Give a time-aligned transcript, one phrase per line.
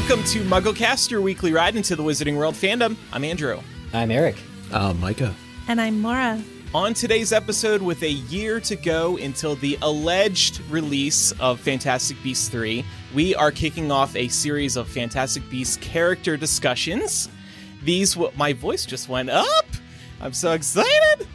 [0.00, 2.96] Welcome to MuggleCast, your weekly ride into the Wizarding World fandom.
[3.12, 3.60] I'm Andrew.
[3.92, 4.34] I'm Eric.
[4.72, 5.34] Uh, Micah.
[5.68, 6.42] And I'm Laura.
[6.74, 12.48] On today's episode, with a year to go until the alleged release of Fantastic Beasts
[12.48, 12.82] 3,
[13.14, 17.28] we are kicking off a series of Fantastic Beasts character discussions.
[17.84, 19.66] These will, my voice just went up.
[20.22, 21.28] I'm so excited.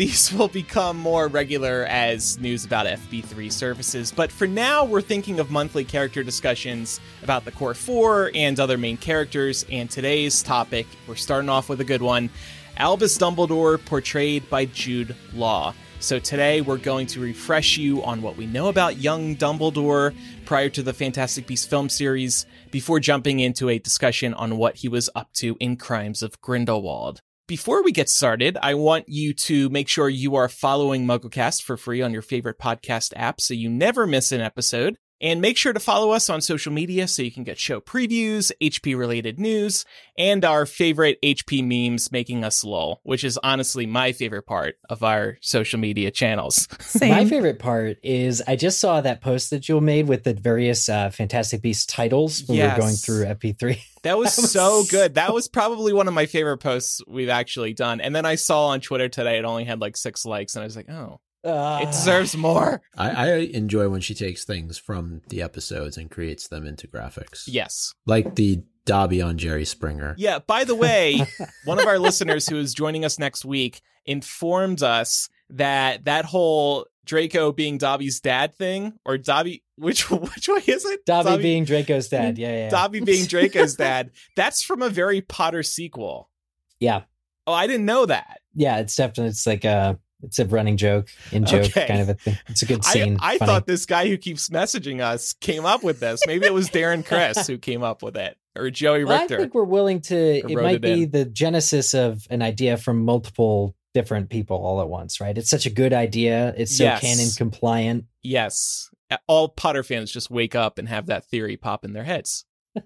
[0.00, 5.38] These will become more regular as news about FB3 surfaces, but for now, we're thinking
[5.38, 9.66] of monthly character discussions about the core four and other main characters.
[9.70, 12.30] And today's topic, we're starting off with a good one
[12.78, 15.74] Albus Dumbledore, portrayed by Jude Law.
[15.98, 20.70] So today we're going to refresh you on what we know about young Dumbledore prior
[20.70, 25.10] to the Fantastic Beasts film series before jumping into a discussion on what he was
[25.14, 27.20] up to in Crimes of Grindelwald.
[27.50, 31.76] Before we get started, I want you to make sure you are following MuggleCast for
[31.76, 34.96] free on your favorite podcast app so you never miss an episode.
[35.20, 38.52] And make sure to follow us on social media so you can get show previews,
[38.60, 39.84] HP related news,
[40.16, 45.02] and our favorite HP memes making us lol, which is honestly my favorite part of
[45.02, 46.68] our social media channels.
[46.80, 47.10] Same.
[47.10, 50.88] My favorite part is I just saw that post that you made with the various
[50.88, 53.78] uh, Fantastic Beasts titles when we were going through FB3.
[54.02, 55.16] That was, That was so good.
[55.16, 58.00] That was probably one of my favorite posts we've actually done.
[58.00, 60.64] And then I saw on Twitter today it only had like six likes, and I
[60.64, 62.82] was like, oh, Uh, it deserves more.
[62.96, 67.44] I, I enjoy when she takes things from the episodes and creates them into graphics.
[67.46, 67.94] Yes.
[68.06, 70.14] Like the Dobby on Jerry Springer.
[70.18, 71.24] Yeah, by the way,
[71.64, 76.86] one of our listeners who is joining us next week informed us that that whole
[77.04, 81.04] Draco being Dobby's dad thing, or Dobby, which which way is it?
[81.06, 82.38] Dobby, being Draco's dad.
[82.38, 82.58] Yeah, yeah.
[82.64, 82.70] yeah.
[82.70, 84.10] Dobby being Draco's dad.
[84.36, 86.30] That's from a very Potter sequel.
[86.78, 87.02] Yeah.
[87.46, 88.40] Oh, I didn't know that.
[88.54, 91.86] Yeah, it's definitely it's like a it's a running joke in joke Okay.
[91.86, 92.38] kind of a thing.
[92.48, 93.16] It's a good I, scene.
[93.20, 93.48] I funny.
[93.50, 96.20] thought this guy who keeps messaging us came up with this.
[96.26, 99.54] Maybe it was Darren Criss who came up with it, or Joey Well, I think
[99.54, 100.16] we're willing to.
[100.16, 101.10] It might it be in.
[101.10, 105.36] the genesis of an idea from multiple different people all at once, right?
[105.36, 106.54] It's such a good idea.
[106.56, 107.00] It's so Yes.
[107.00, 108.04] canon compliant.
[108.22, 108.88] yes,
[109.26, 112.44] all Potter fans just wake up and have that theory pop in their heads.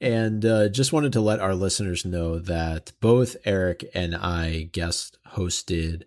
[0.00, 5.18] And uh, just wanted to let our listeners know that both Eric and I guest
[5.34, 6.04] hosted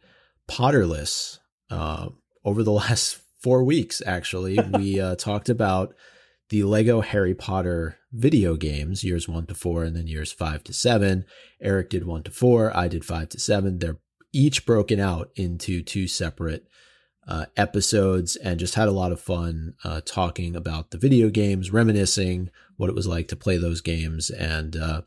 [0.49, 1.39] Potterless
[1.69, 2.09] uh,
[2.43, 4.59] over the last four weeks, actually.
[4.73, 5.93] we uh, talked about
[6.49, 10.73] the Lego Harry Potter video games, years one to four, and then years five to
[10.73, 11.25] seven.
[11.61, 13.79] Eric did one to four, I did five to seven.
[13.79, 13.97] They're
[14.31, 16.67] each broken out into two separate
[17.27, 21.71] uh, episodes and just had a lot of fun uh, talking about the video games,
[21.71, 25.01] reminiscing what it was like to play those games, and uh,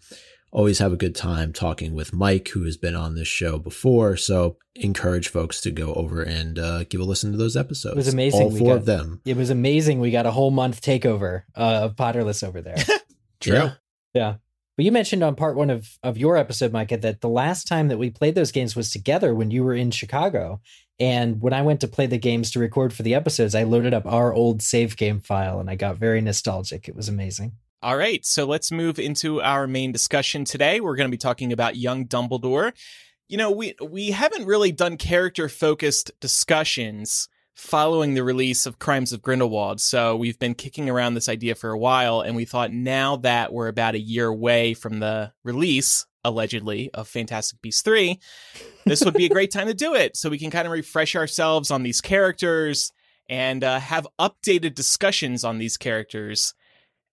[0.53, 4.17] always have a good time talking with Mike, who has been on this show before.
[4.17, 7.95] So encourage folks to go over and uh, give a listen to those episodes.
[7.95, 8.43] It was amazing.
[8.43, 9.21] All We four got- of them.
[9.25, 10.01] It was amazing.
[10.01, 12.77] We got a whole month takeover uh, of Potterless over there.
[13.45, 13.75] Yeah.
[14.15, 14.35] yeah.
[14.77, 17.89] But you mentioned on part one of, of your episode, Micah, that the last time
[17.89, 20.61] that we played those games was together when you were in Chicago.
[20.99, 23.95] And when I went to play the games to record for the episodes, I loaded
[23.95, 26.89] up our old save game file and I got very nostalgic.
[26.89, 27.53] It was amazing.
[27.83, 30.81] All right, so let's move into our main discussion today.
[30.81, 32.73] We're going to be talking about young Dumbledore.
[33.29, 39.13] You know, we we haven't really done character focused discussions following the release of Crimes
[39.13, 39.81] of Grindelwald.
[39.81, 43.53] So we've been kicking around this idea for a while and we thought now that
[43.53, 48.19] we're about a year away from the release allegedly of Fantastic Beasts 3,
[48.85, 51.17] this would be a great time to do it so we can kind of refresh
[51.17, 52.93] ourselves on these characters
[53.29, 56.55] and uh, have updated discussions on these characters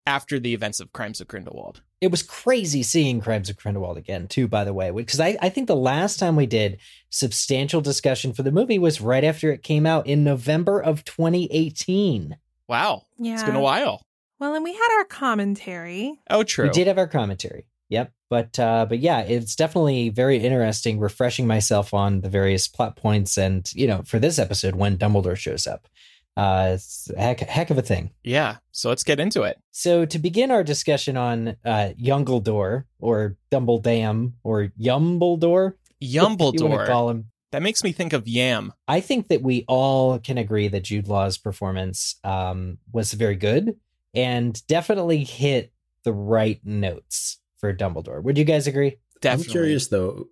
[0.05, 1.81] after the events of Crimes of Grindelwald.
[2.01, 5.49] It was crazy seeing Crimes of Grindelwald again, too, by the way, because I, I
[5.49, 9.63] think the last time we did substantial discussion for the movie was right after it
[9.63, 12.37] came out in November of 2018.
[12.67, 13.33] Wow, Yeah.
[13.33, 14.05] it's been a while.
[14.39, 16.19] Well, and we had our commentary.
[16.29, 16.65] Oh, true.
[16.65, 17.65] We did have our commentary.
[17.89, 18.11] Yep.
[18.29, 23.37] But uh but yeah, it's definitely very interesting refreshing myself on the various plot points
[23.37, 25.87] and you know, for this episode when Dumbledore shows up.
[26.35, 28.11] Uh it's a heck, heck of a thing.
[28.23, 29.59] Yeah, so let's get into it.
[29.71, 36.39] So to begin our discussion on uh Youngledore or Dumbledamn or Yumbledore, if you want
[36.39, 36.87] to Yumbledore.
[36.87, 37.25] call him.
[37.51, 38.73] That makes me think of Yam.
[38.87, 43.75] I think that we all can agree that Jude Law's performance um, was very good
[44.15, 45.71] and definitely hit
[46.03, 48.23] the right notes for Dumbledore.
[48.23, 48.97] Would you guys agree?
[49.21, 49.45] Definitely.
[49.45, 50.29] I'm curious though.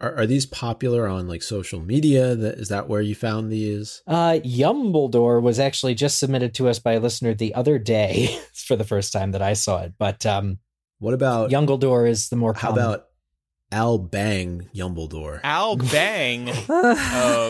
[0.00, 2.34] Are, are these popular on like social media?
[2.34, 4.02] That is that where you found these?
[4.06, 8.76] Uh, Yumbledore was actually just submitted to us by a listener the other day for
[8.76, 9.94] the first time that I saw it.
[9.98, 10.58] But um,
[10.98, 13.08] What about Youngledore is the more how about
[13.72, 15.40] Al Bang Yumbledore?
[15.44, 16.48] Al Bang.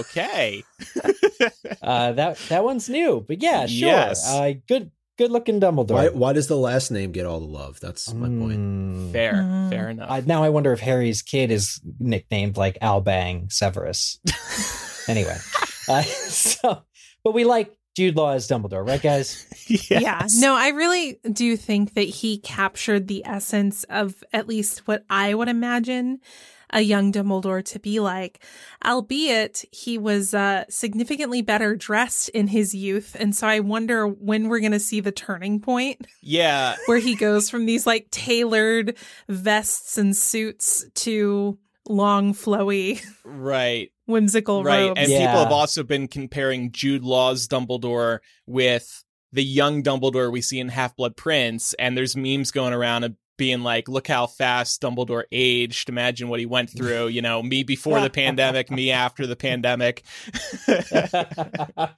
[0.01, 0.65] Okay.
[1.83, 3.25] uh, that that one's new?
[3.27, 3.89] But yeah, sure.
[3.89, 4.29] Yes.
[4.29, 5.91] Uh, good good looking Dumbledore.
[5.91, 7.79] Why, why does the last name get all the love?
[7.79, 8.59] That's my point.
[8.59, 9.13] Mm.
[9.13, 9.69] Fair, Mm.
[9.71, 10.11] fair enough.
[10.11, 14.19] I, now I wonder if Harry's kid is nicknamed like Albang Severus.
[15.09, 15.37] anyway,
[15.89, 16.83] uh, so
[17.23, 19.47] but we like Jude Law as Dumbledore, right, guys?
[19.71, 19.89] Yes.
[19.91, 20.27] Yeah.
[20.41, 25.33] No, I really do think that he captured the essence of at least what I
[25.35, 26.19] would imagine
[26.73, 28.43] a young Dumbledore to be like,
[28.85, 33.17] albeit he was uh, significantly better dressed in his youth.
[33.19, 37.15] And so I wonder when we're going to see the turning point Yeah, where he
[37.15, 38.97] goes from these like tailored
[39.29, 41.59] vests and suits to
[41.89, 44.89] long, flowy, right, whimsical right.
[44.89, 45.01] robes.
[45.01, 45.27] And Yeah.
[45.27, 50.69] people have also been comparing Jude Law's Dumbledore with the young Dumbledore we see in
[50.69, 55.25] Half Blood Prince, and there's memes going around of being like, "Look how fast Dumbledore
[55.33, 55.89] aged.
[55.89, 57.09] Imagine what he went through.
[57.09, 60.05] You know, me before the pandemic, me after the pandemic."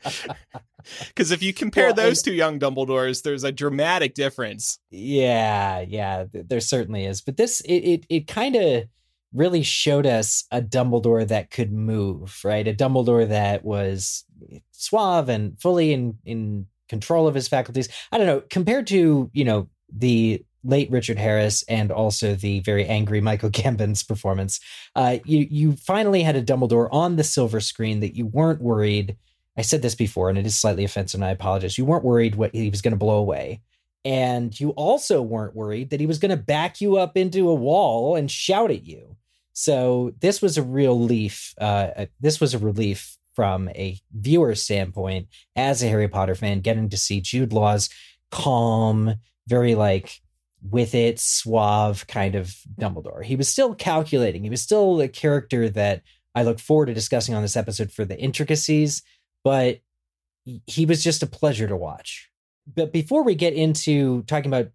[1.06, 4.80] Because if you compare Well, those two young Dumbledores, there's a dramatic difference.
[4.90, 7.20] Yeah, yeah, there certainly is.
[7.20, 8.84] But this it it, it kind of
[9.32, 12.66] really showed us a Dumbledore that could move, right?
[12.66, 14.24] A Dumbledore that was
[14.72, 17.88] suave and fully in in control of his faculties.
[18.10, 22.86] I don't know, compared to, you know, the late Richard Harris and also the very
[22.86, 24.60] angry Michael Gambon's performance.
[24.94, 29.16] Uh you you finally had a Dumbledore on the silver screen that you weren't worried
[29.56, 31.76] I said this before and it is slightly offensive and I apologize.
[31.76, 33.60] You weren't worried what he was going to blow away.
[34.04, 37.54] And you also weren't worried that he was going to back you up into a
[37.54, 39.16] wall and shout at you.
[39.52, 41.54] So this was a real relief.
[41.60, 46.60] Uh, uh, this was a relief from a viewer standpoint as a Harry Potter fan,
[46.60, 47.88] getting to see Jude Law's
[48.30, 49.14] calm,
[49.46, 50.21] very like
[50.70, 53.24] with it, suave kind of Dumbledore.
[53.24, 54.44] He was still calculating.
[54.44, 56.02] He was still a character that
[56.34, 59.02] I look forward to discussing on this episode for the intricacies,
[59.44, 59.80] but
[60.66, 62.30] he was just a pleasure to watch.
[62.72, 64.70] But before we get into talking about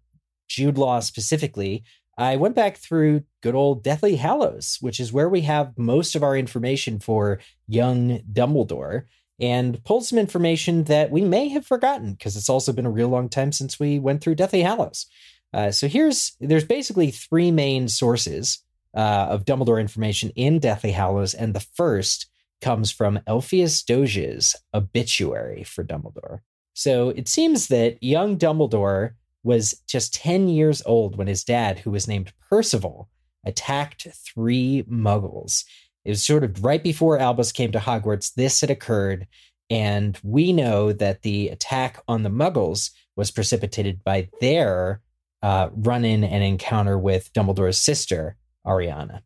[0.48, 1.84] Jude Law specifically,
[2.16, 6.22] I went back through good old Deathly Hallows, which is where we have most of
[6.22, 9.04] our information for young Dumbledore,
[9.40, 13.08] and pulled some information that we may have forgotten because it's also been a real
[13.08, 15.06] long time since we went through Deathly Hallows.
[15.52, 18.62] Uh, so here's there's basically three main sources
[18.94, 22.26] uh, of Dumbledore information in Deathly Hallows, and the first
[22.60, 26.40] comes from Elphias Doge's obituary for Dumbledore.
[26.74, 29.12] So it seems that young Dumbledore
[29.42, 33.08] was just 10 years old when his dad, who was named Percival,
[33.46, 35.64] attacked three muggles.
[36.04, 39.26] It was sort of right before Albus came to Hogwarts, this had occurred.
[39.70, 45.00] And we know that the attack on the muggles was precipitated by their
[45.42, 48.36] uh, run in and encounter with Dumbledore's sister,
[48.66, 49.22] Ariana.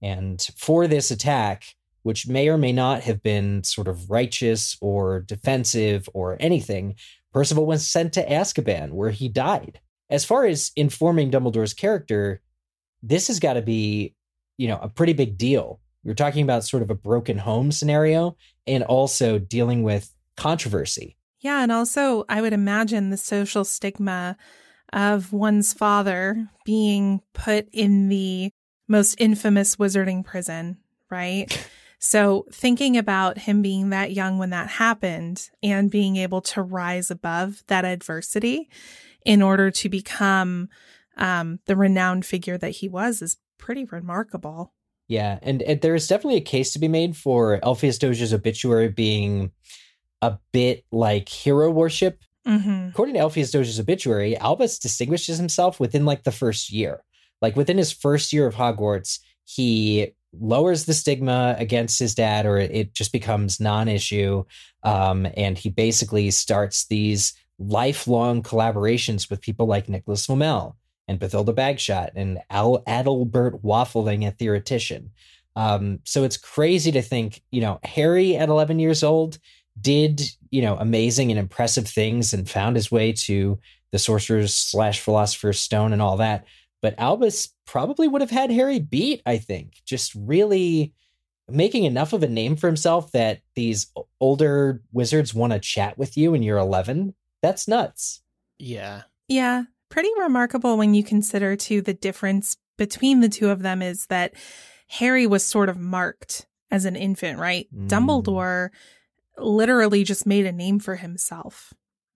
[0.00, 1.64] And for this attack,
[2.02, 6.96] which may or may not have been sort of righteous or defensive or anything,
[7.32, 9.80] Percival was sent to Azkaban, where he died.
[10.10, 12.42] As far as informing Dumbledore's character,
[13.02, 14.14] this has got to be,
[14.58, 15.80] you know, a pretty big deal.
[16.04, 18.36] You're talking about sort of a broken home scenario
[18.66, 21.16] and also dealing with controversy.
[21.40, 24.36] Yeah, and also I would imagine the social stigma
[24.92, 28.50] of one's father being put in the
[28.88, 30.78] most infamous wizarding prison,
[31.10, 31.68] right?
[32.04, 37.12] So thinking about him being that young when that happened and being able to rise
[37.12, 38.68] above that adversity
[39.24, 40.68] in order to become
[41.16, 44.72] um, the renowned figure that he was is pretty remarkable.
[45.06, 49.52] Yeah, and, and there's definitely a case to be made for Elphias Doge's obituary being
[50.20, 56.04] a bit like hero worship hmm according to Elphias Doge's obituary, Albus distinguishes himself within
[56.04, 57.02] like the first year.
[57.40, 62.58] Like within his first year of Hogwarts, he lowers the stigma against his dad, or
[62.58, 64.44] it just becomes non-issue.
[64.82, 70.76] Um, and he basically starts these lifelong collaborations with people like Nicholas Flamel
[71.08, 75.10] and Bathilda Bagshot and Al- Adalbert Waffling, a theoretician.
[75.54, 79.38] Um, so it's crazy to think, you know, Harry at 11 years old
[79.80, 83.58] did you know amazing and impressive things and found his way to
[83.90, 86.44] the sorcerer's slash philosopher's stone and all that
[86.80, 90.92] but albus probably would have had harry beat i think just really
[91.48, 96.16] making enough of a name for himself that these older wizards want to chat with
[96.16, 98.22] you and you're 11 that's nuts
[98.58, 99.02] Yeah.
[99.28, 104.06] Yeah, pretty remarkable when you consider too the difference between the two of them is
[104.06, 104.34] that
[104.88, 107.66] Harry was sort of marked as an infant, right?
[107.74, 107.88] Mm.
[107.88, 108.70] Dumbledore
[109.38, 111.72] literally just made a name for himself,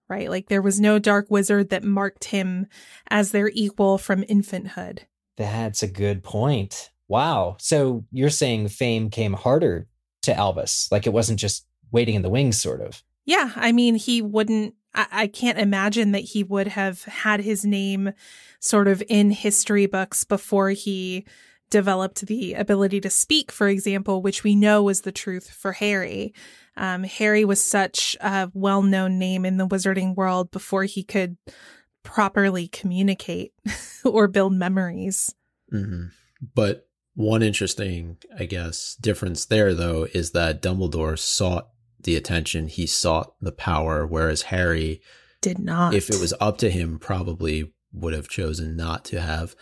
[0.09, 0.31] right?
[0.31, 2.67] Like there was no dark wizard that marked him
[3.11, 5.01] as their equal from infanthood.
[5.37, 9.87] that's a good point wow so you're saying fame came harder
[10.23, 13.95] to albus like it wasn't just waiting in the wings sort of Yeah, I mean,
[13.97, 18.13] he wouldn't I, I can't imagine that he would have had his name
[18.61, 21.27] sort of in history books before he
[21.71, 26.33] developed the ability to speak, for example, which we know was the truth for Harry.
[26.77, 31.37] Um, Harry was such a well known name in the wizarding world before he could
[32.03, 33.53] properly communicate
[34.05, 35.35] or build memories.
[35.73, 36.07] Mm-hmm.
[36.55, 41.69] But one interesting, I guess, difference there, though, is that Dumbledore sought
[41.99, 45.01] the attention, he sought the power, whereas Harry
[45.41, 45.95] did not.
[45.95, 49.57] If it was up to him, probably would have chosen not to have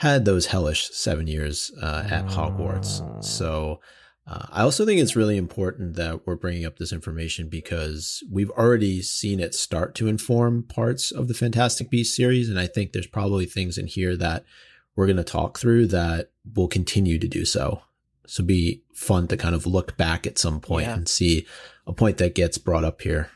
[0.00, 3.22] had those hellish seven years uh, at Hogwarts.
[3.22, 3.80] So
[4.26, 8.50] uh, I also think it's really important that we're bringing up this information because we've
[8.52, 12.48] already seen it start to inform parts of the Fantastic Beasts series.
[12.48, 14.46] And I think there's probably things in here that
[14.96, 17.82] we're going to talk through that will continue to do so.
[18.26, 20.94] So be fun to kind of look back at some point yeah.
[20.94, 21.46] and see
[21.86, 23.28] a point that gets brought up here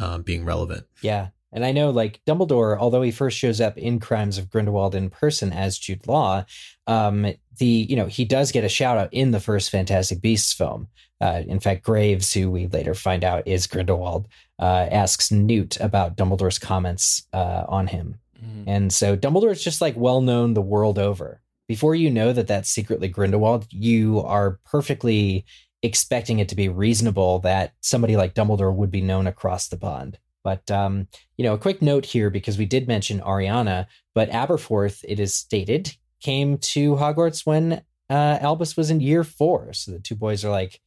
[0.00, 0.86] um, being relevant.
[1.00, 1.30] Yeah.
[1.52, 5.10] And I know, like Dumbledore, although he first shows up in Crimes of Grindelwald in
[5.10, 6.44] person as Jude Law,
[6.86, 10.52] um, the you know he does get a shout out in the first Fantastic Beasts
[10.52, 10.88] film.
[11.20, 14.26] Uh, in fact, Graves, who we later find out is Grindelwald,
[14.58, 18.68] uh, asks Newt about Dumbledore's comments uh, on him, mm-hmm.
[18.68, 21.40] and so Dumbledore is just like well known the world over.
[21.68, 25.44] Before you know that that's secretly Grindelwald, you are perfectly
[25.82, 30.18] expecting it to be reasonable that somebody like Dumbledore would be known across the pond.
[30.44, 35.04] But um, you know, a quick note here because we did mention Ariana, but Aberforth,
[35.06, 39.72] it is stated, came to Hogwarts when uh, Albus was in year four.
[39.72, 40.80] So the two boys are like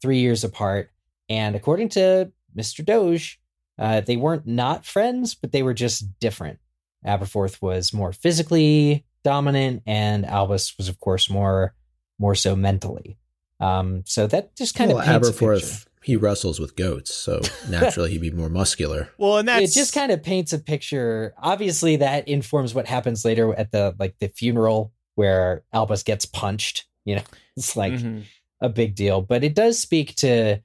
[0.00, 0.90] three years apart.
[1.28, 2.84] And according to Mr.
[2.84, 3.40] Doge,
[3.78, 6.58] uh, they weren't not friends, but they were just different.
[7.06, 11.74] Aberforth was more physically dominant, and Albus was, of course, more
[12.18, 13.18] more so mentally.
[13.58, 18.10] Um, so that just kind well, of paints Aberforth he wrestles with goats, so naturally
[18.10, 19.10] he'd be more muscular.
[19.18, 21.34] Well, and that's it just kind of paints a picture.
[21.38, 26.86] Obviously, that informs what happens later at the like the funeral where Albus gets punched.
[27.04, 27.22] You know,
[27.56, 28.20] it's like mm-hmm.
[28.60, 30.60] a big deal, but it does speak to,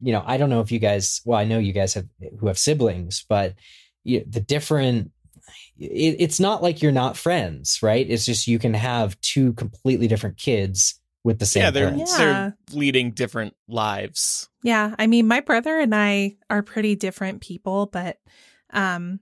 [0.00, 1.20] you know, I don't know if you guys.
[1.24, 2.06] Well, I know you guys have
[2.38, 3.54] who have siblings, but
[4.04, 5.12] you, the different.
[5.78, 8.08] It, it's not like you're not friends, right?
[8.08, 12.04] It's just you can have two completely different kids with the same yeah they're, yeah.
[12.16, 14.48] they're leading different lives.
[14.62, 18.18] Yeah i mean my brother and i are pretty different people but
[18.72, 19.20] um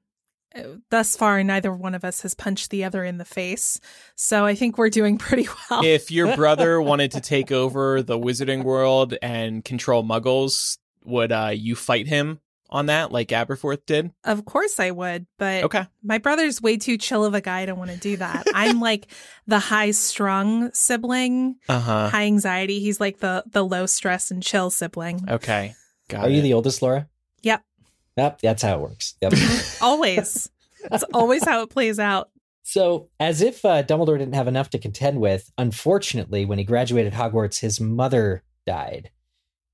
[0.90, 3.80] thus far neither one of us has punched the other in the face.
[4.16, 5.84] So i think we're doing pretty well.
[5.84, 11.52] If your brother wanted to take over the wizarding world and control muggles would uh,
[11.54, 14.10] you fight him on that like Aberforth did?
[14.24, 15.86] Of course I would, but okay.
[16.02, 18.46] my brother's way too chill of a guy to want to do that.
[18.54, 19.08] I'm like
[19.46, 22.10] the high strung sibling, uh-huh.
[22.10, 22.80] high anxiety.
[22.80, 25.24] He's like the the low stress and chill sibling.
[25.28, 25.74] Okay.
[26.08, 26.34] Got Are it.
[26.34, 27.08] you the oldest, Laura?
[27.42, 27.62] Yep.
[28.16, 29.14] Yep, that's how it works.
[29.20, 29.34] Yep.
[29.82, 30.50] always.
[30.90, 32.30] That's always how it plays out.
[32.62, 37.14] So, as if uh, Dumbledore didn't have enough to contend with, unfortunately, when he graduated
[37.14, 39.10] Hogwarts, his mother died.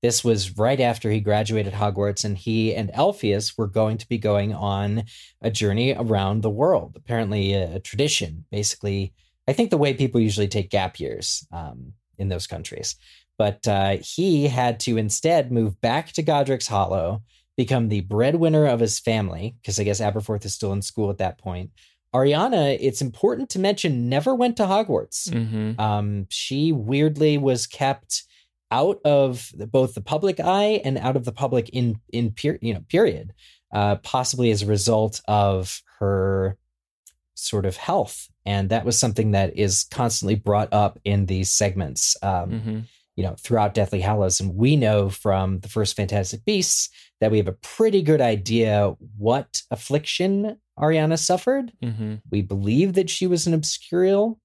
[0.05, 4.19] This was right after he graduated Hogwarts, and he and Elphias were going to be
[4.19, 5.05] going on
[5.41, 6.93] a journey around the world.
[6.95, 8.45] Apparently, a, a tradition.
[8.51, 9.13] Basically,
[9.47, 12.97] I think the way people usually take gap years um, in those countries.
[13.39, 17.23] But uh, he had to instead move back to Godric's Hollow,
[17.57, 21.17] become the breadwinner of his family, because I guess Aberforth is still in school at
[21.17, 21.71] that point.
[22.13, 25.29] Ariana, it's important to mention, never went to Hogwarts.
[25.29, 25.81] Mm-hmm.
[25.81, 28.25] Um, she weirdly was kept
[28.71, 32.73] out of both the public eye and out of the public in in per, you
[32.73, 33.33] know period
[33.73, 36.57] uh, possibly as a result of her
[37.35, 42.15] sort of health and that was something that is constantly brought up in these segments
[42.23, 42.79] um, mm-hmm.
[43.15, 47.37] you know throughout deathly hallows and we know from the first fantastic beasts that we
[47.37, 52.15] have a pretty good idea what affliction ariana suffered mm-hmm.
[52.31, 54.39] we believe that she was an obscurial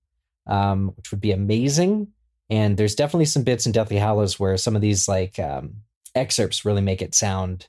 [0.46, 2.08] um, which would be amazing
[2.50, 5.76] and there's definitely some bits in Deathly Hallows where some of these like um,
[6.14, 7.68] excerpts really make it sound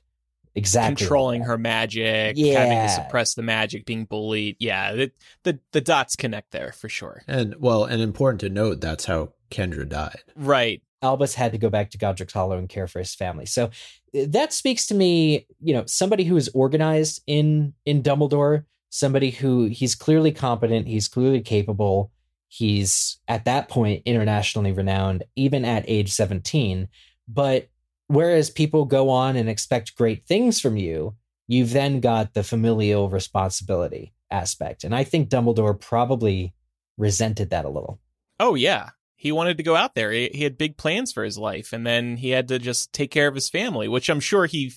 [0.54, 2.58] exactly controlling like her magic, yeah.
[2.58, 4.56] having to suppress the magic, being bullied.
[4.58, 5.12] Yeah, the,
[5.44, 7.22] the the dots connect there for sure.
[7.28, 10.20] And well, and important to note that's how Kendra died.
[10.36, 10.82] Right.
[11.00, 13.46] Albus had to go back to Godric's Hollow and care for his family.
[13.46, 18.64] So uh, that speaks to me, you know, somebody who is organized in in Dumbledore,
[18.90, 22.10] somebody who he's clearly competent, he's clearly capable
[22.54, 26.86] He's at that point internationally renowned, even at age 17.
[27.26, 27.70] But
[28.08, 31.14] whereas people go on and expect great things from you,
[31.48, 34.84] you've then got the familial responsibility aspect.
[34.84, 36.52] And I think Dumbledore probably
[36.98, 37.98] resented that a little.
[38.38, 38.90] Oh, yeah.
[39.16, 40.12] He wanted to go out there.
[40.12, 43.28] He, had big plans for his life, and then he had to just take care
[43.28, 44.74] of his family, which I'm sure he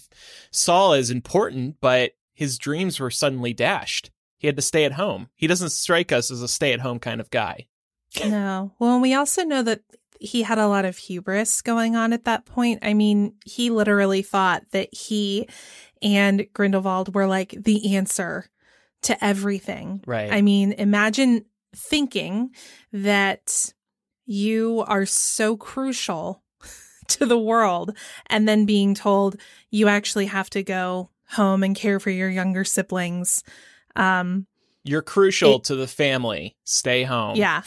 [0.49, 4.11] saw as important, but his dreams were suddenly dashed.
[4.45, 5.29] He had to stay at home.
[5.33, 7.65] He doesn't strike us as a stay at home kind of guy.
[8.23, 8.71] No.
[8.77, 9.81] Well, we also know that
[10.19, 12.77] he had a lot of hubris going on at that point.
[12.83, 15.49] I mean, he literally thought that he
[15.99, 18.45] and Grindelwald were like the answer
[19.01, 20.03] to everything.
[20.05, 20.31] Right.
[20.31, 22.51] I mean, imagine thinking
[22.93, 23.73] that
[24.27, 26.43] you are so crucial
[27.07, 27.97] to the world
[28.27, 29.37] and then being told
[29.71, 33.43] you actually have to go home and care for your younger siblings.
[33.95, 34.47] Um,
[34.83, 36.55] You're crucial It- to the family.
[36.63, 37.35] Stay home.
[37.37, 37.63] yeah,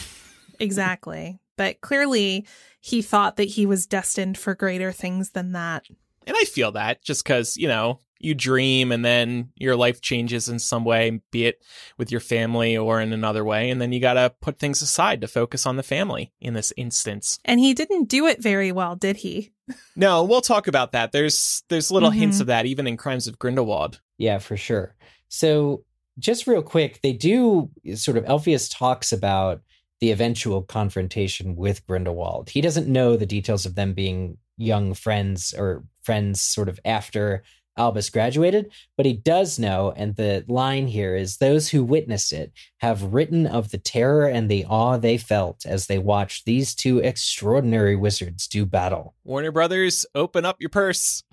[0.60, 1.40] exactly.
[1.56, 2.46] But clearly,
[2.80, 5.84] he thought that he was destined for greater things than that.
[6.26, 10.48] And I feel that just because, you know, you dream and then your life changes
[10.48, 11.62] in some way, be it
[11.96, 13.70] with your family or in another way.
[13.70, 16.72] And then you got to put things aside to focus on the family in this
[16.76, 17.38] instance.
[17.44, 19.52] And he didn't do it very well, did he?
[19.96, 21.12] No, we'll talk about that.
[21.12, 22.40] There's there's little hints Mhm.
[22.42, 24.00] of that even in Crimes of Grindelwald.
[24.16, 24.94] Yeah, for sure.
[25.28, 25.84] So,
[26.18, 29.62] just real quick, they do sort of Elphias talks about
[30.00, 32.50] the eventual confrontation with Grindelwald.
[32.50, 37.42] He doesn't know the details of them being young friends or friends sort of after
[37.78, 42.52] Albus graduated, but he does know, and the line here is those who witnessed it
[42.78, 46.98] have written of the terror and the awe they felt as they watched these two
[46.98, 49.14] extraordinary wizards do battle.
[49.24, 51.22] Warner Brothers, open up your purse.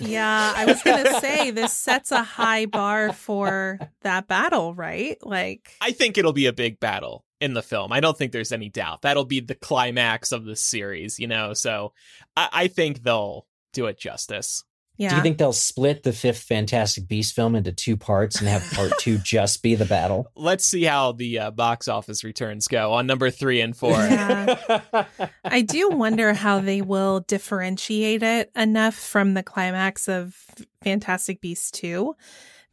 [0.00, 5.18] Yeah, I was going to say this sets a high bar for that battle, right?
[5.26, 7.92] Like, I think it'll be a big battle in the film.
[7.92, 9.02] I don't think there's any doubt.
[9.02, 11.54] That'll be the climax of the series, you know?
[11.54, 11.92] So
[12.36, 14.64] I, I think they'll do it justice.
[14.98, 15.10] Yeah.
[15.10, 18.68] Do you think they'll split the fifth Fantastic Beast film into two parts and have
[18.72, 20.32] part two just be the battle?
[20.34, 23.92] Let's see how the uh, box office returns go on number three and four.
[23.92, 24.82] Yeah.
[25.44, 30.36] I do wonder how they will differentiate it enough from the climax of
[30.82, 32.14] Fantastic Beasts 2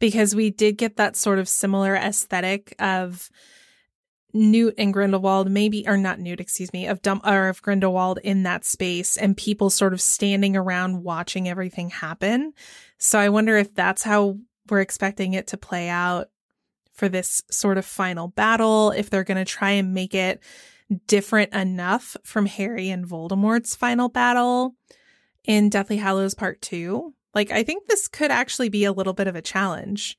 [0.00, 3.30] because we did get that sort of similar aesthetic of
[4.36, 8.44] Newt and Grindelwald, maybe or not Newt, excuse me, of Dum or of Grindelwald in
[8.44, 12.52] that space and people sort of standing around watching everything happen.
[12.98, 16.28] So I wonder if that's how we're expecting it to play out
[16.92, 20.42] for this sort of final battle, if they're going to try and make it
[21.06, 24.74] different enough from Harry and Voldemort's final battle
[25.44, 27.12] in Deathly Hallows Part 2.
[27.34, 30.16] Like I think this could actually be a little bit of a challenge.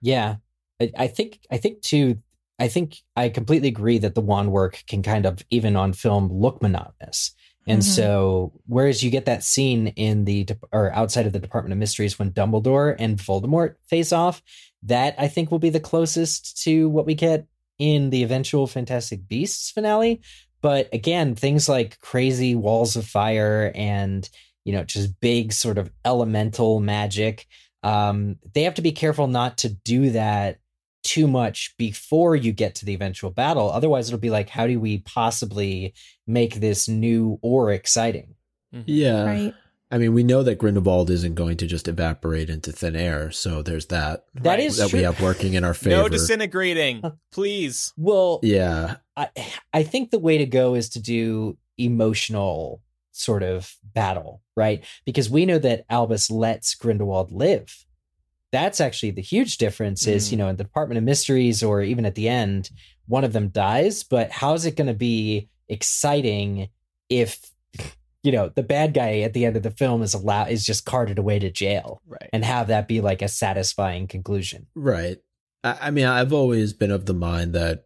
[0.00, 0.36] Yeah,
[0.80, 2.18] I, I think I think too.
[2.58, 6.32] I think I completely agree that the wand work can kind of even on film
[6.32, 7.34] look monotonous.
[7.66, 7.84] And Mhm.
[7.84, 11.78] so, whereas you get that scene in the dep- or outside of the Department of
[11.78, 14.42] Mysteries when Dumbledore and Voldemort face off,
[14.82, 17.46] that I think will be the closest to what we get
[17.78, 20.20] in the eventual Fantastic Beasts finale.
[20.60, 24.28] But again, things like crazy walls of fire and
[24.64, 27.46] you know just big sort of elemental magic,
[27.82, 30.58] um, they have to be careful not to do that
[31.04, 33.70] too much before you get to the eventual battle.
[33.70, 35.94] Otherwise, it'll be like, how do we possibly
[36.26, 38.34] make this new or exciting?
[38.74, 38.82] Mm-hmm.
[38.86, 39.24] Yeah.
[39.24, 39.54] right.
[39.90, 43.62] I mean, we know that Grindelwald isn't going to just evaporate into thin air, so
[43.62, 44.60] there's that That Right.
[44.60, 44.98] is that true.
[45.00, 45.94] we have working in our favor.
[46.02, 47.92] No disintegrating, please.
[47.96, 49.28] Well, yeah, I,
[49.72, 54.82] I think the way to go is to do emotional sort of battle, right?
[55.04, 57.84] Because we know that Albus lets Grindelwald live.
[58.54, 60.30] That's actually the huge difference is, Mhm.
[60.32, 62.70] you know, in the Department of Mysteries or even at the end,
[63.06, 66.68] one of them dies, but how's it going to be exciting
[67.08, 67.50] if
[68.22, 70.86] you know, the bad guy at the end of the film is allowed is just
[70.86, 72.30] carted away to jail Right.
[72.32, 74.66] and have that be like a satisfying conclusion.
[74.74, 75.18] right.
[75.62, 77.84] I, I mean, I've always been of the mind that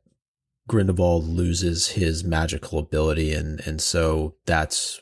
[0.68, 5.00] Grindelwald loses his magical ability, and and so that's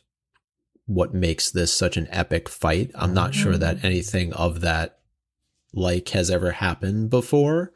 [0.87, 2.90] what makes this such an epic fight.
[2.94, 4.95] I'm not sure that anything of that
[5.72, 7.72] like has ever happened before.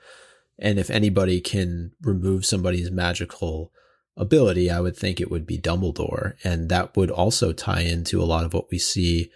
[0.59, 3.72] And if anybody can remove somebody's magical
[4.16, 6.35] ability, I would think it would be Dumbledore.
[6.44, 9.31] And that would also tie into a lot of what we see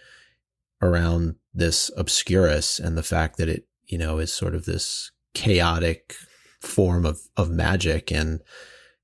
[0.81, 6.15] around this Obscurus and the fact that it, you know, is sort of this chaotic
[6.61, 8.11] form of, of magic.
[8.11, 8.41] And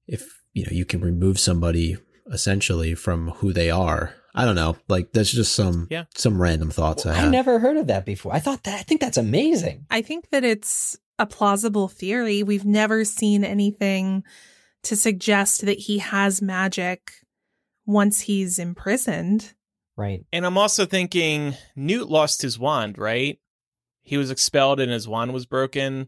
[0.07, 1.97] if, you know, you can remove somebody
[2.31, 4.15] essentially from who they are.
[4.33, 4.77] I don't know.
[4.87, 6.05] Like that's just some Yeah.
[6.15, 7.31] some random thoughts I I have.
[7.31, 8.33] never heard of that before.
[8.33, 9.85] I thought that I think that's amazing.
[9.89, 12.41] I think that it's a plausible theory.
[12.43, 14.23] We've never seen anything
[14.83, 17.11] to suggest that he has magic
[17.85, 19.53] once he's imprisoned.
[19.97, 20.25] Right.
[20.31, 23.37] And I'm also thinking Newt lost his wand, right?
[24.01, 26.07] He was expelled and his wand was broken.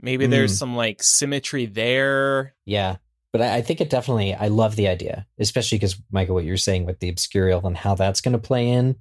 [0.00, 0.58] Maybe there's Mm.
[0.58, 2.54] some like symmetry there.
[2.66, 2.96] Yeah.
[3.36, 6.56] But I, I think it definitely, I love the idea, especially because, Michael, what you're
[6.56, 8.96] saying with the obscurial and how that's going to play in.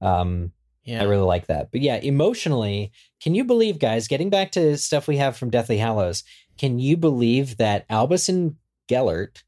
[0.00, 0.52] Um,
[0.84, 1.02] Yeah.
[1.02, 1.70] I really like that.
[1.70, 2.92] But yeah, emotionally,
[3.22, 6.24] can you believe, guys, getting back to stuff we have from Deathly Hallows,
[6.56, 8.56] can you believe that Albus and
[8.88, 9.44] Gellert,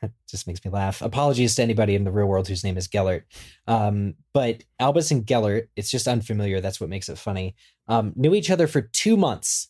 [0.28, 1.00] just makes me laugh.
[1.00, 3.26] Apologies to anybody in the real world whose name is Gellert.
[3.68, 6.60] Um, but Albus and Gellert, it's just unfamiliar.
[6.60, 7.54] That's what makes it funny.
[7.86, 9.68] Um, knew each other for two months,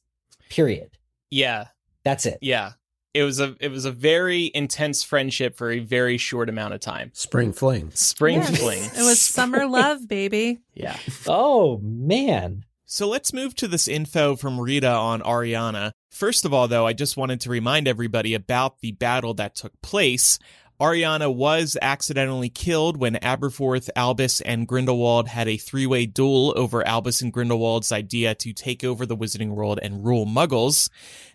[0.48, 0.96] period.
[1.30, 1.66] Yeah.
[2.04, 2.38] That's it.
[2.40, 2.72] Yeah.
[3.14, 6.80] It was a it was a very intense friendship for a very short amount of
[6.80, 7.10] time.
[7.14, 7.90] Spring fling.
[7.92, 8.58] Spring Yes.
[8.58, 8.82] fling.
[8.82, 10.60] It was summer love, baby.
[10.74, 10.96] Yeah.
[11.26, 12.64] Oh, man.
[12.86, 15.92] So let's move to this info from Rita on Ariana.
[16.10, 19.72] First of all, though, I just wanted to remind everybody about the battle that took
[19.80, 20.38] place.
[20.80, 26.86] Ariana was accidentally killed when Aberforth, Albus, and Grindelwald had a three way duel over
[26.86, 30.90] Albus and Grindelwald's idea to take over the Wizarding World and rule Muggles.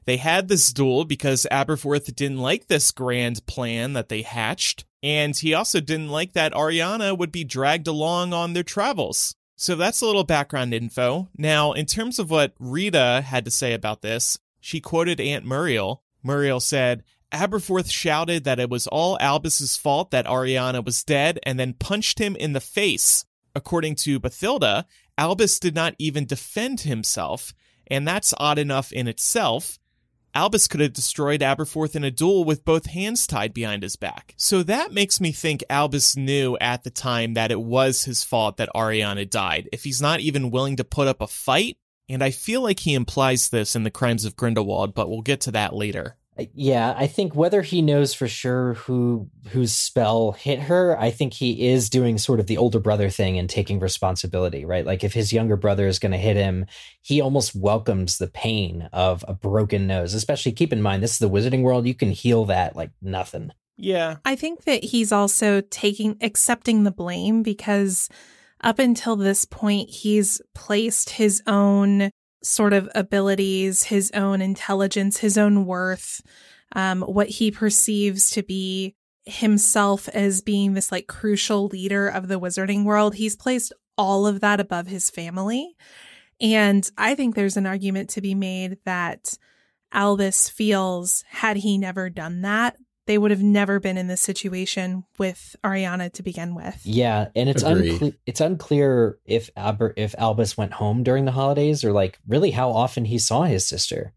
[0.05, 5.35] They had this duel because Aberforth didn't like this grand plan that they hatched, and
[5.35, 9.35] he also didn't like that Ariana would be dragged along on their travels.
[9.55, 11.29] So that's a little background info.
[11.35, 16.03] Now, in terms of what Rita had to say about this, she quoted Aunt Muriel.
[16.23, 21.59] Muriel said, Aberforth shouted that it was all Albus's fault that Ariana was dead and
[21.59, 23.25] then punched him in the face.
[23.53, 24.85] According to Bathilda,
[25.17, 27.53] Albus did not even defend himself,
[27.87, 29.79] and that's odd enough in itself.
[30.35, 34.35] Albus could have destroyed Aberforth in a duel with both hands tied behind his back.
[34.37, 38.57] So that makes me think Albus knew at the time that it was his fault
[38.57, 41.77] that Ariana died, if he's not even willing to put up a fight.
[42.07, 45.41] And I feel like he implies this in the Crimes of Grindelwald, but we'll get
[45.41, 46.15] to that later.
[46.37, 51.09] Uh, yeah, I think whether he knows for sure who whose spell hit her, I
[51.11, 54.85] think he is doing sort of the older brother thing and taking responsibility, right?
[54.85, 56.65] Like if his younger brother is going to hit him,
[57.01, 60.13] he almost welcomes the pain of a broken nose.
[60.13, 63.51] Especially keep in mind this is the wizarding world, you can heal that like nothing.
[63.77, 64.17] Yeah.
[64.25, 68.09] I think that he's also taking accepting the blame because
[68.61, 72.09] up until this point he's placed his own
[72.47, 76.21] sort of abilities, his own intelligence, his own worth,
[76.75, 82.39] um, what he perceives to be himself as being this like crucial leader of the
[82.39, 83.15] wizarding world.
[83.15, 85.75] He's placed all of that above his family.
[86.39, 89.37] And I think there's an argument to be made that
[89.91, 95.05] Albus feels had he never done that, they would have never been in this situation
[95.17, 96.81] with Ariana to begin with.
[96.83, 97.91] Yeah, and it's Agree.
[97.91, 102.51] unclear it's unclear if Aber- if Albus went home during the holidays or like really
[102.51, 104.13] how often he saw his sister.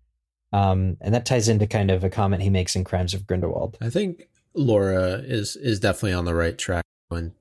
[0.53, 3.79] Um, and that ties into kind of a comment he makes in Crimes of Grindelwald.
[3.81, 7.33] I think Laura is is definitely on the right track when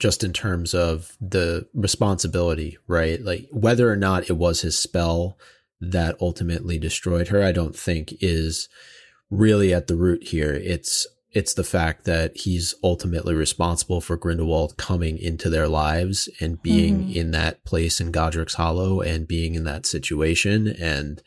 [0.00, 3.22] just in terms of the responsibility, right?
[3.22, 5.38] Like whether or not it was his spell
[5.80, 8.68] that ultimately destroyed her, I don't think is
[9.30, 10.52] really at the root here.
[10.54, 16.62] It's it's the fact that he's ultimately responsible for Grindelwald coming into their lives and
[16.62, 17.14] being Mhm.
[17.14, 21.22] in that place in Godric's Hollow and being in that situation and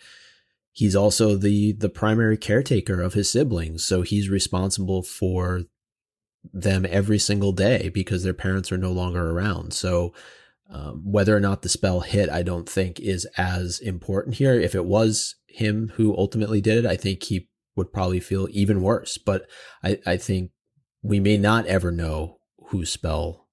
[0.72, 5.66] he's also the the primary caretaker of his siblings so he's responsible for
[6.52, 10.14] them every single day because their parents are no longer around so
[10.72, 14.74] um, whether or not the spell hit i don't think is as important here if
[14.74, 19.18] it was him who ultimately did it i think he would probably feel even worse
[19.18, 19.48] but
[19.84, 20.52] i, I think
[21.02, 23.48] we may not ever know whose spell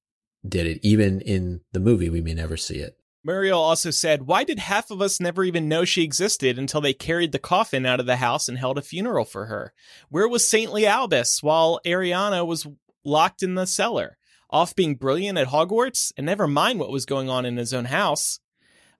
[0.47, 4.45] did it even in the movie we may never see it Muriel also said, Why
[4.45, 8.01] did half of us never even know she existed until they carried the coffin out
[8.01, 9.75] of the house and held a funeral for her?
[10.09, 12.67] Where was saintly Albus while Ariana was
[13.05, 14.17] locked in the cellar?
[14.51, 16.13] Off being brilliant at Hogwarts?
[16.17, 18.41] And never mind what was going on in his own house.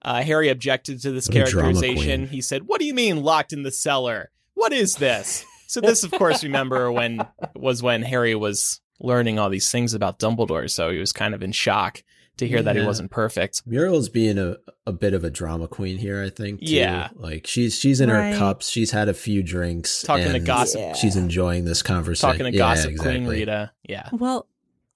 [0.01, 2.27] Uh, Harry objected to this What characterization.
[2.27, 4.31] He said, What do you mean locked in the cellar?
[4.59, 5.45] What is this?
[5.67, 10.19] So this, of course, remember when was when Harry was learning all these things about
[10.19, 12.03] Dumbledore, so he was kind of in shock
[12.37, 13.61] to hear that he wasn't perfect.
[13.65, 14.55] Muriel's being a,
[14.87, 16.61] a bit of a drama queen here, I think.
[16.61, 16.65] too.
[16.73, 17.09] Yeah.
[17.15, 18.31] Like she's she's in Right.
[18.33, 18.69] her cups.
[18.69, 20.01] She's had a few drinks.
[20.03, 20.79] Talking to gossip.
[20.81, 20.93] Yeah.
[20.93, 22.29] She's enjoying this conversation.
[22.37, 23.15] Talking to Yeah, gossip exactly.
[23.19, 23.71] queen Rita.
[23.83, 24.09] Yeah.
[24.13, 24.47] Well,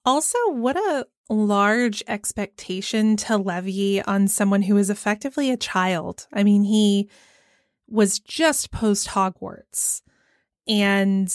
[0.06, 6.26] also, what a large expectation to levy on someone who is effectively a child.
[6.32, 7.08] I mean, he
[7.88, 10.02] was just post Hogwarts.
[10.66, 11.32] And,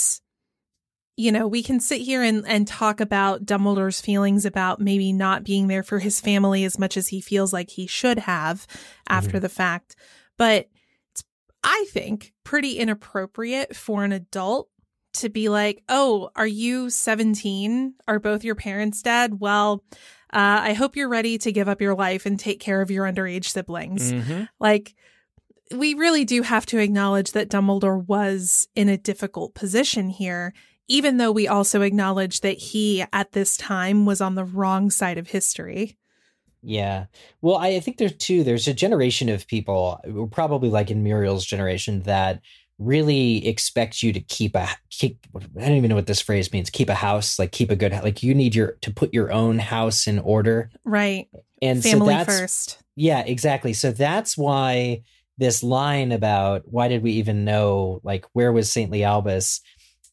[1.15, 5.43] you know, we can sit here and, and talk about Dumbledore's feelings about maybe not
[5.43, 8.65] being there for his family as much as he feels like he should have
[9.07, 9.95] after the fact.
[10.37, 10.69] But
[11.11, 11.23] it's,
[11.63, 14.69] I think, pretty inappropriate for an adult
[15.13, 17.93] to be like, oh, are you 17?
[18.07, 19.39] Are both your parents dead?
[19.39, 19.83] Well,
[20.31, 23.05] uh, I hope you're ready to give up your life and take care of your
[23.05, 24.13] underage siblings.
[24.13, 24.43] Mm-hmm.
[24.59, 24.95] Like,
[25.73, 30.53] we really do have to acknowledge that Dumbledore was in a difficult position here,
[30.87, 35.17] even though we also acknowledge that he, at this time, was on the wrong side
[35.17, 35.97] of history.
[36.61, 37.05] Yeah.
[37.41, 38.43] Well, I, think there's two.
[38.43, 40.01] There's a generation of people,
[40.31, 42.41] probably like in Muriel's generation, that
[42.79, 45.25] really expect you to keep a keep.
[45.35, 46.69] I don't even know what this phrase means.
[46.69, 49.59] Keep a house, like keep a good, like you need your to put your own
[49.59, 50.69] house in order.
[50.83, 51.27] Right.
[51.61, 52.83] And Family so that's first.
[52.95, 53.73] yeah, exactly.
[53.73, 55.03] So that's why
[55.39, 59.61] this line about why did we even know, like where was saintly Albus?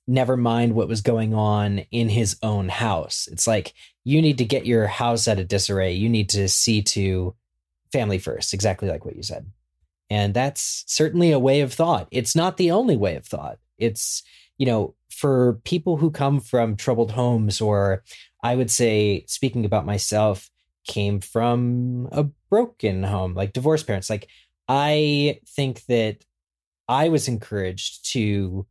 [0.06, 3.28] Never mind what was going on in his own house.
[3.30, 5.94] It's like you need to get your house out of disarray.
[5.94, 7.34] You need to see to
[7.92, 9.50] family first, exactly like what you said.
[10.08, 12.06] And that's certainly a way of thought.
[12.12, 13.58] It's not the only way of thought.
[13.78, 14.22] It's,
[14.58, 18.04] you know, for people who come from troubled homes, or
[18.44, 20.48] I would say, speaking about myself,
[20.86, 24.08] came from a broken home, like divorced parents.
[24.08, 24.28] Like,
[24.68, 26.24] I think that
[26.88, 28.66] I was encouraged to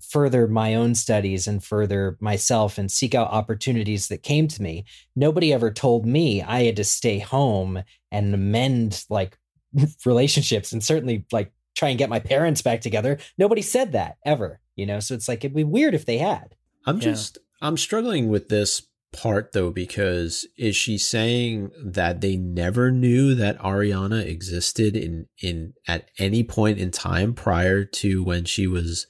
[0.00, 4.84] further my own studies and further myself and seek out opportunities that came to me.
[5.16, 9.36] Nobody ever told me I had to stay home and mend like
[10.06, 13.18] relationships and certainly like try and get my parents back together.
[13.36, 15.00] Nobody said that ever, you know?
[15.00, 16.54] So it's like it'd be weird if they had.
[16.86, 17.02] I'm Yeah.
[17.02, 23.34] just I'm struggling with this part though because is she saying that they never knew
[23.34, 29.06] that Ariana existed in in at any point in time prior to when she was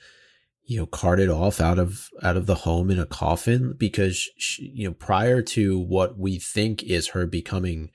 [0.64, 3.74] you know carted off out of out of the home in a coffin?
[3.76, 7.90] Because she, you know prior to what we think is her becoming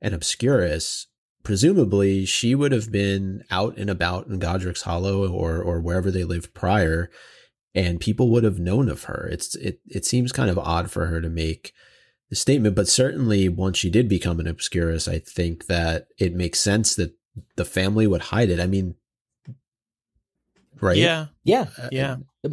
[0.00, 1.06] an obscurus
[1.42, 6.24] presumably she would have been out and about in Godric's Hollow or or wherever they
[6.24, 7.08] lived prior
[7.76, 9.28] and people would have known of her.
[9.30, 11.72] It's it it seems kind of odd for her to make
[12.30, 16.58] the statement, but certainly once she did become an obscurus, I think that it makes
[16.58, 17.14] sense that
[17.54, 18.58] the family would hide it.
[18.58, 18.96] I mean,
[20.80, 20.96] right?
[20.96, 21.26] Yeah.
[21.44, 21.66] Yeah.
[21.78, 22.16] Uh, Yeah.
[22.44, 22.50] uh,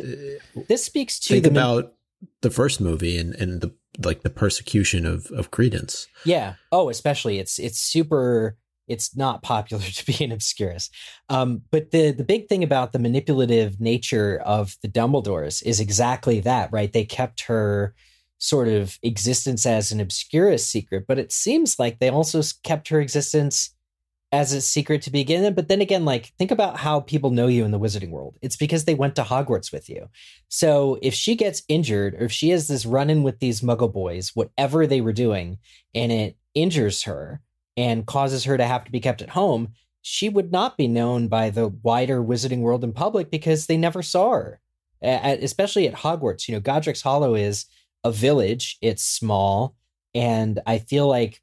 [0.67, 1.93] This speaks to think the about
[2.41, 6.07] the first movie and and the like the persecution of of Credence.
[6.25, 6.55] Yeah.
[6.71, 8.57] Oh, especially it's it's super
[8.87, 10.89] it's not popular to be an obscurus.
[11.29, 16.39] Um, but the the big thing about the manipulative nature of the Dumbledores is exactly
[16.41, 16.91] that, right?
[16.91, 17.93] They kept her
[18.39, 22.99] sort of existence as an obscurus secret, but it seems like they also kept her
[22.99, 23.73] existence
[24.33, 25.55] as a secret to begin with.
[25.55, 28.35] But then again, like think about how people know you in the wizarding world.
[28.41, 30.09] It's because they went to Hogwarts with you.
[30.49, 33.93] So if she gets injured or if she has this run in with these muggle
[33.93, 35.59] boys, whatever they were doing,
[35.93, 37.41] and it injures her
[37.75, 39.69] and causes her to have to be kept at home,
[40.01, 44.01] she would not be known by the wider wizarding world in public because they never
[44.01, 44.59] saw her.
[45.01, 47.65] Especially at Hogwarts, you know, Godric's Hollow is
[48.03, 49.75] a village, it's small,
[50.13, 51.41] and I feel like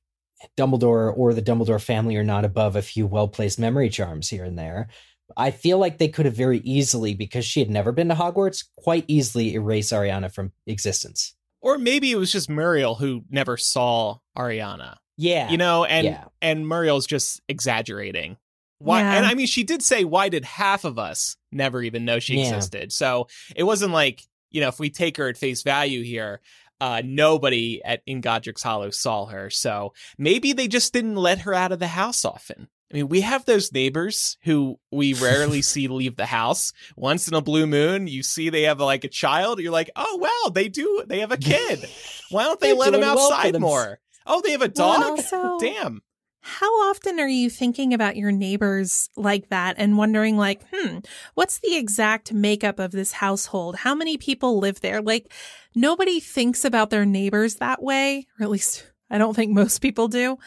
[0.56, 4.44] Dumbledore or the Dumbledore family are not above a few well placed memory charms here
[4.44, 4.88] and there.
[5.36, 8.64] I feel like they could have very easily, because she had never been to Hogwarts,
[8.76, 11.34] quite easily erase Ariana from existence.
[11.60, 14.96] Or maybe it was just Muriel who never saw Ariana.
[15.20, 15.50] Yeah.
[15.50, 16.24] You know, and yeah.
[16.40, 18.38] and Muriel's just exaggerating.
[18.78, 19.16] Why Yeah.
[19.18, 22.36] and I mean she did say why did half of us never even know she
[22.38, 22.46] Yeah.
[22.54, 22.90] existed.
[22.92, 26.40] So it wasn't like, you know, if we take her at face value here,
[26.80, 29.50] uh nobody at in Godric's Hollow saw her.
[29.50, 32.68] So maybe they just didn't let her out of the house often.
[32.92, 36.72] I mean, we have those neighbors who we rarely see leave the house.
[36.96, 39.60] Once in a blue moon, you see they have like a child.
[39.60, 41.04] You're like, oh wow, they do.
[41.06, 41.84] They have a kid.
[42.30, 44.00] Why don't they let them doing well for outside them- more?
[44.32, 45.10] Oh, they have a Well, dog.
[45.10, 46.02] also- Damn.
[46.42, 50.98] How often are you thinking about your neighbors like that and wondering, like, hmm,
[51.34, 53.76] what's the exact makeup of this household?
[53.76, 55.02] How many people live there?
[55.02, 55.30] Like,
[55.74, 60.08] nobody thinks about their neighbors that way, or at least I don't think most people
[60.08, 60.38] do.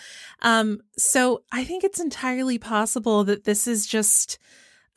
[0.41, 4.39] Um, so I think it's entirely possible that this is just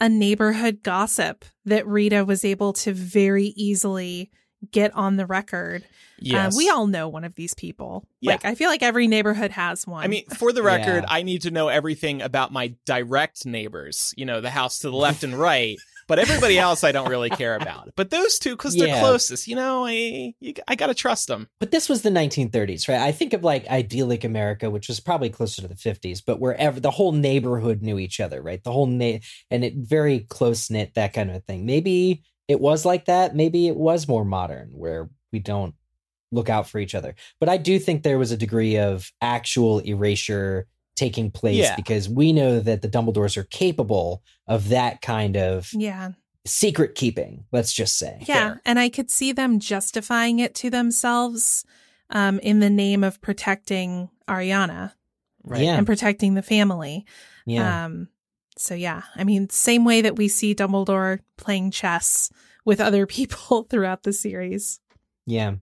[0.01, 4.31] a neighborhood gossip that Rita was able to very easily
[4.71, 5.85] get on the record.
[6.19, 6.55] Yes.
[6.55, 8.05] Uh, we all know one of these people.
[8.21, 8.33] Yeah.
[8.33, 10.03] Like, I feel like every neighborhood has one.
[10.03, 11.15] I mean, for the record, Yeah.
[11.15, 14.97] I need to know everything about my direct neighbors, you know, the house to the
[14.97, 15.77] left and right.
[16.09, 17.91] But everybody else, I don't really care about.
[17.97, 19.01] But those two, because they're Yeah.
[19.01, 21.49] closest, you know, I, you, I got to trust them.
[21.59, 23.01] But this was the 1930s, right?
[23.01, 26.79] I think of like idyllic America, which was probably closer to the 50s, but wherever
[26.79, 28.63] the whole neighborhood knew each other, right?
[28.63, 29.19] The whole na-
[29.51, 31.67] and it very close knit, that kind of thing.
[31.67, 33.35] Maybe it was like that.
[33.35, 35.75] Maybe it was more modern, where we don't
[36.33, 37.15] look out for each other.
[37.41, 41.77] But I do think there was a degree of actual erasure taking place Yeah.
[41.77, 46.13] because we know that the Dumbledores are capable of that kind of yeah.
[46.47, 47.45] secret keeping.
[47.53, 48.19] Let's just say.
[48.23, 48.63] Yeah, Fair.
[48.65, 51.65] and I could see them justifying it to themselves
[52.11, 54.93] um, in the name of protecting Ariana
[55.45, 55.63] Right.
[55.63, 55.77] Yeah.
[55.77, 57.07] and protecting the family.
[57.45, 57.85] Yeah.
[57.85, 58.09] Um,
[58.57, 62.31] so yeah, I mean, same way that we see Dumbledore playing chess
[62.65, 64.81] with other people throughout the series.
[65.27, 65.57] Yeah.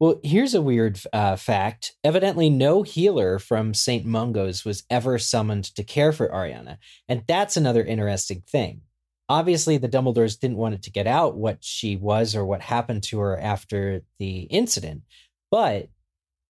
[0.00, 1.94] Well, here's a weird uh, fact.
[2.02, 4.04] Evidently, no healer from St.
[4.04, 6.78] Mungo's was ever summoned to care for Ariana.
[7.08, 8.82] And that's another interesting thing.
[9.28, 13.04] Obviously, the Dumbledores didn't want it to get out what she was or what happened
[13.04, 15.02] to her after the incident.
[15.50, 15.88] But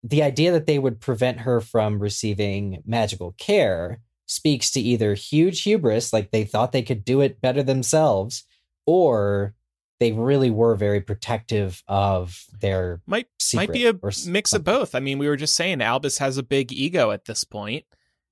[0.02, 5.62] the idea that they would prevent her from receiving magical care speaks to either huge
[5.62, 8.44] hubris, like they thought they could do it better themselves,
[8.86, 9.54] or
[10.00, 13.94] they really were very protective of their might might be a
[14.26, 14.94] mix of both.
[14.94, 17.84] I mean, we were just saying Albus has a big ego at this point.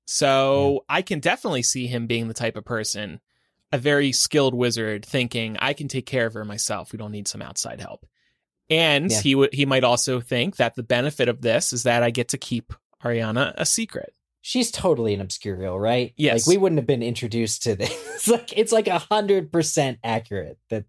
[0.07, 0.97] So yeah.
[0.97, 3.21] I can definitely see him being the type of person,
[3.71, 6.93] a very skilled wizard, thinking I can take care of her myself.
[6.93, 8.05] We don't need some outside help.
[8.69, 9.21] And yeah.
[9.21, 12.29] he would he might also think that the benefit of this is that I get
[12.29, 12.73] to keep
[13.05, 14.15] Ariana a secret.
[14.43, 16.13] She's totally an obscurial, right?
[16.17, 16.47] Yes.
[16.47, 17.91] Like we wouldn't have been introduced to this.
[18.23, 20.85] It's like it's like a hundred percent accurate that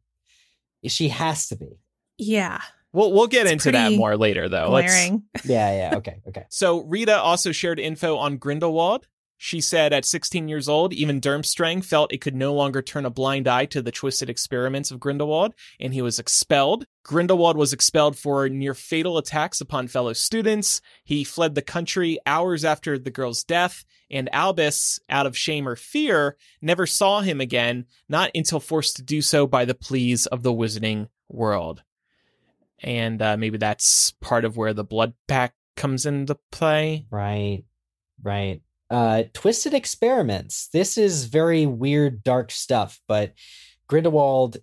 [0.86, 1.80] she has to be.
[2.20, 2.60] Yeah.
[2.92, 4.68] We'll we'll get it's into that more later though.
[4.68, 5.24] Glaring.
[5.46, 6.46] yeah, yeah, okay, okay.
[6.50, 9.08] So Rita also shared info on Grindelwald.
[9.46, 13.10] She said at 16 years old, even Durmstrang felt it could no longer turn a
[13.10, 16.86] blind eye to the twisted experiments of Grindelwald, and he was expelled.
[17.04, 20.80] Grindelwald was expelled for near fatal attacks upon fellow students.
[21.04, 25.76] He fled the country hours after the girl's death, and Albus, out of shame or
[25.76, 30.44] fear, never saw him again, not until forced to do so by the pleas of
[30.44, 31.84] the wizarding world.
[32.80, 37.08] And uh, maybe that's part of where the blood pact comes into play.
[37.12, 37.66] Right,
[38.22, 38.62] right
[38.94, 40.70] uh, Twisted Experiments.
[40.72, 43.34] This is very weird, dark stuff, but
[43.88, 44.58] Grindelwald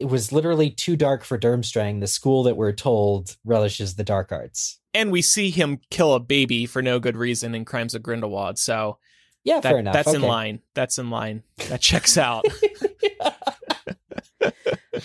[0.00, 4.30] it was literally too dark for Durmstrang, the school that we're told relishes the dark
[4.30, 4.78] arts.
[4.94, 8.58] And we see him kill a baby for no good reason in Crimes of Grindelwald.
[8.58, 8.98] So
[9.44, 9.94] yeah, that, fair enough.
[9.94, 10.16] That's okay.
[10.16, 10.60] in line.
[10.74, 11.42] That's in line.
[11.68, 12.44] That checks out.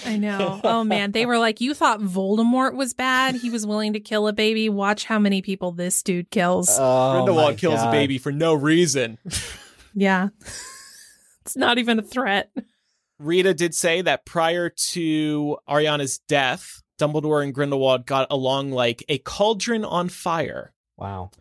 [0.06, 0.60] I know.
[0.64, 3.36] Oh man, they were like, "You thought Voldemort was bad?
[3.36, 4.70] He was willing to kill a baby.
[4.70, 7.90] Watch how many people this dude kills." Oh, Grindelwald kills God.
[7.90, 9.18] a baby for no reason.
[9.94, 10.30] yeah,
[11.42, 12.52] it's not even a threat.
[13.20, 19.18] Rita did say that prior to Ariana's death, Dumbledore and Grindelwald got along like a
[19.20, 20.74] cauldron on fire.
[20.98, 21.32] Wow.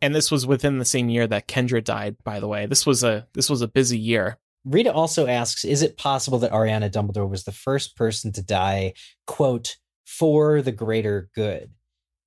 [0.00, 2.66] And this was within the same year that Kendra died, by the way.
[2.66, 4.38] This was a this was a busy year.
[4.64, 8.94] Rita also asks, is it possible that Ariana Dumbledore was the first person to die,
[9.26, 11.70] quote, for the greater good?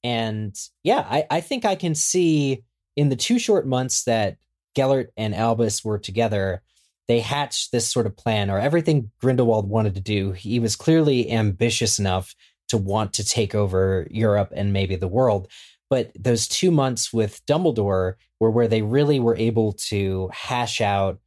[0.04, 2.64] And yeah, I, I think I can see
[2.96, 4.38] in the two short months that
[4.76, 6.62] Gellert and Albus were together,
[7.08, 10.32] they hatched this sort of plan or everything Grindelwald wanted to do.
[10.32, 12.36] He was clearly ambitious enough
[12.68, 15.48] to want to take over Europe and maybe the world.
[15.90, 21.20] But those two months with Dumbledore were where they really were able to hash out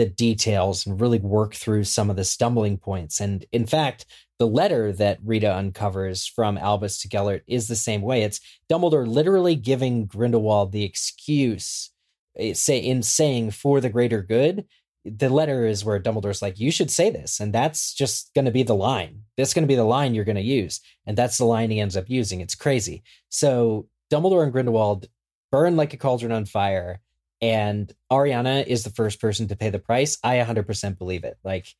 [0.00, 3.20] the details and really work through some of the stumbling points.
[3.20, 4.06] And in fact,
[4.38, 8.22] the letter that Rita uncovers from Albus to Gellert is the same way.
[8.22, 11.90] It's Dumbledore literally giving Grindelwald the excuse,
[12.38, 14.64] eh, say in saying for the greater good.
[15.04, 18.50] The letter is where Dumbledore's like, you should say this, and that's just going to
[18.50, 19.24] be the line.
[19.36, 21.78] That's going to be the line you're going to use, and that's the line he
[21.78, 22.40] ends up using.
[22.40, 23.02] It's crazy.
[23.28, 25.08] So Dumbledore and Grindelwald
[25.52, 27.00] burn like a cauldron on fire
[27.40, 31.38] and Ariana is the first person to pay the price, I 100% believe it.
[31.42, 31.74] Like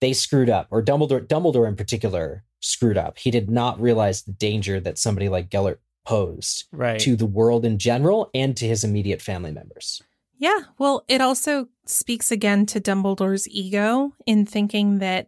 [0.00, 3.18] they screwed up, or Dumbledore, Dumbledore in particular screwed up.
[3.18, 6.98] He did not realize the danger that somebody like Gellert posed right.
[7.00, 10.02] to the world in general and to his immediate family members.
[10.38, 15.26] Yeah, well, it also speaks again to Dumbledore's ego in thinking that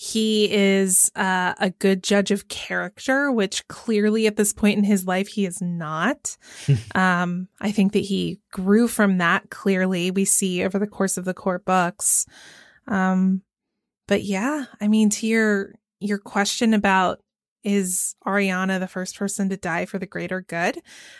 [0.00, 5.08] he is uh, a good judge of character, which clearly at this point in his
[5.08, 6.36] life he is not.
[6.94, 10.12] um, I think that he grew from that clearly.
[10.12, 12.26] We see over the course of the court books.
[12.86, 13.42] Um,
[14.06, 17.20] but yeah, I mean, to your your question about
[17.64, 20.78] is Ariana the first person to die for the greater good?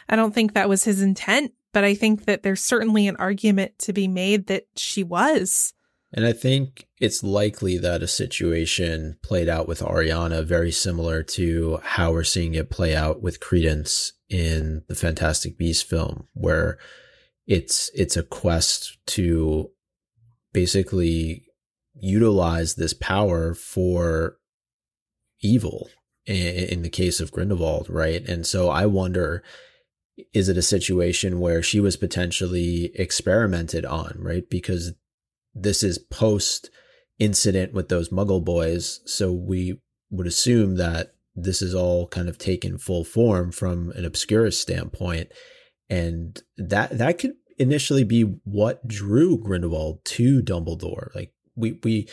[0.08, 3.76] I don't think that was his intent, but I think that there's certainly an argument
[3.80, 5.74] to be made that she was.
[6.12, 11.80] And I think it's likely that a situation played out with Ariana very similar to
[11.82, 16.78] how we're seeing it play out with Credence in the Fantastic Beasts film, where
[17.46, 19.70] it's it's a quest to
[20.52, 21.44] basically
[21.94, 24.38] utilize this power for
[25.40, 25.90] evil
[26.24, 28.26] in, in the case of Grindelwald, right?
[28.26, 29.42] And so I wonder
[30.32, 34.48] is it a situation where she was potentially experimented on, right?
[34.50, 34.94] Because
[35.62, 36.70] this is post
[37.18, 39.00] incident with those muggle boys.
[39.06, 39.80] So we
[40.10, 45.30] would assume that this is all kind of taken full form from an obscurus standpoint.
[45.90, 51.14] And that that could initially be what drew Grindelwald to Dumbledore.
[51.14, 52.08] Like we we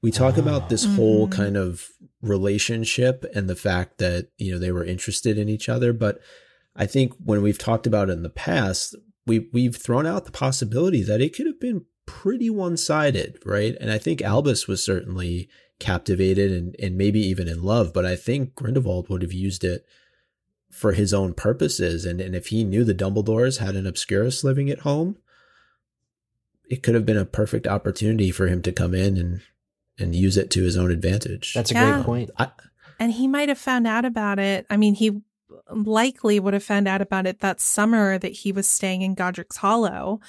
[0.00, 1.32] We talk about this whole Mhm.
[1.32, 1.88] kind of
[2.22, 6.20] relationship and the fact that, you know, they were interested in each other, but
[6.76, 8.94] I think when we've talked about it in the past,
[9.26, 13.76] we we've thrown out the possibility that it could have been pretty one-sided, right?
[13.80, 15.48] And I think Albus was certainly
[15.78, 19.84] captivated and, and maybe even in love, but I think Grindelwald would have used it
[20.70, 22.06] for his own purposes.
[22.06, 25.18] And, and if he knew the Dumbledores had an Obscurus living at home,
[26.70, 29.40] it could have been a perfect opportunity for him to come in and
[30.00, 31.54] and use it to his own advantage.
[31.54, 31.92] That's a Yeah.
[31.92, 32.30] great point.
[32.38, 32.50] I,
[33.00, 34.64] And he might have found out about it.
[34.70, 35.22] I mean, he
[35.70, 39.56] likely would have found out about it that summer that he was staying in Godric's
[39.56, 40.20] Hollow.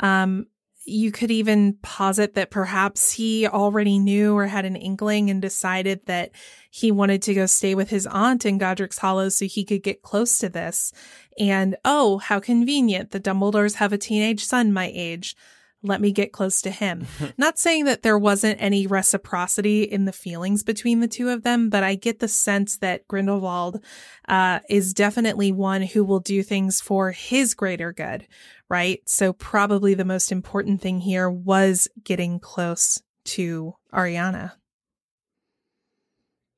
[0.00, 0.46] Um,
[0.84, 6.04] you could even posit that perhaps he already knew or had an inkling and decided
[6.06, 6.30] that
[6.70, 10.02] he wanted to go stay with his aunt in Godric's Hollow so he could get
[10.02, 10.92] close to this.
[11.38, 13.12] And oh, how convenient.
[13.12, 15.36] The Dumbledores have a teenage son my age.
[15.82, 17.06] Let me get close to him.
[17.38, 21.70] Not saying that there wasn't any reciprocity in the feelings between the two of them,
[21.70, 23.82] but I get the sense that Grindelwald
[24.28, 28.26] uh, is definitely one who will do things for his greater good,
[28.68, 29.00] right?
[29.06, 34.52] So probably the most important thing here was getting close to Ariana.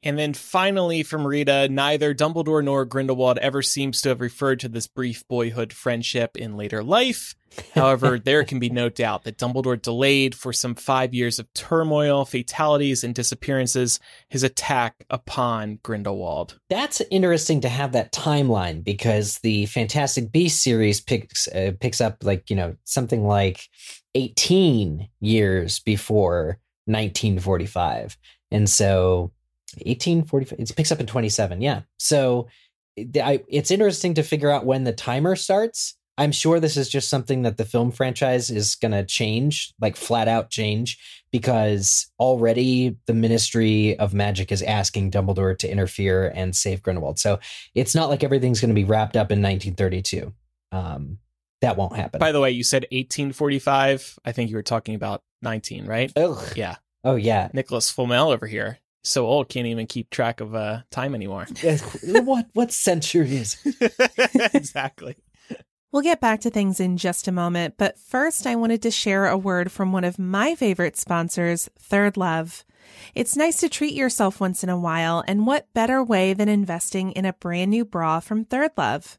[0.04, 4.68] And then finally from Rita, neither Dumbledore nor Grindelwald ever seems to have referred to
[4.68, 7.34] this brief boyhood friendship in later life.
[7.74, 12.26] However, there can be no doubt that Dumbledore delayed for some five years of turmoil,
[12.26, 13.98] fatalities, and disappearances
[14.28, 16.58] his attack upon Grindelwald.
[16.68, 22.24] That's interesting to have that timeline because the Fantastic Beasts series picks uh, picks up
[22.24, 23.68] like you know something like
[24.16, 28.18] 18 years before 1945,
[28.50, 29.30] and so
[29.76, 31.60] 1845 it picks up in 27.
[31.60, 32.48] Yeah, so
[32.98, 35.96] I, it's interesting to figure out when the timer starts.
[36.16, 39.96] I'm sure this is just something that the film franchise is going to change, like
[39.96, 40.98] flat out change,
[41.32, 47.18] because already the Ministry of Magic is asking Dumbledore to interfere and save Grindelwald.
[47.18, 47.40] So
[47.74, 50.32] it's not like everything's going to be wrapped up in 1932.
[50.70, 51.18] Um,
[51.62, 52.20] that won't happen.
[52.20, 54.18] By the way, you said 1845.
[54.24, 56.12] I think you were talking about 19, right?
[56.14, 56.52] Ugh.
[56.54, 56.76] Yeah.
[57.02, 57.48] Oh yeah.
[57.52, 58.78] Nicolas Flamel over here.
[59.04, 61.46] So old, can't even keep track of uh, time anymore.
[62.02, 63.58] what what century is?
[63.64, 64.54] it?
[64.54, 65.16] exactly.
[65.92, 69.28] We'll get back to things in just a moment, but first I wanted to share
[69.28, 72.64] a word from one of my favorite sponsors, Third Love.
[73.14, 77.12] It's nice to treat yourself once in a while, and what better way than investing
[77.12, 79.18] in a brand new bra from Third Love?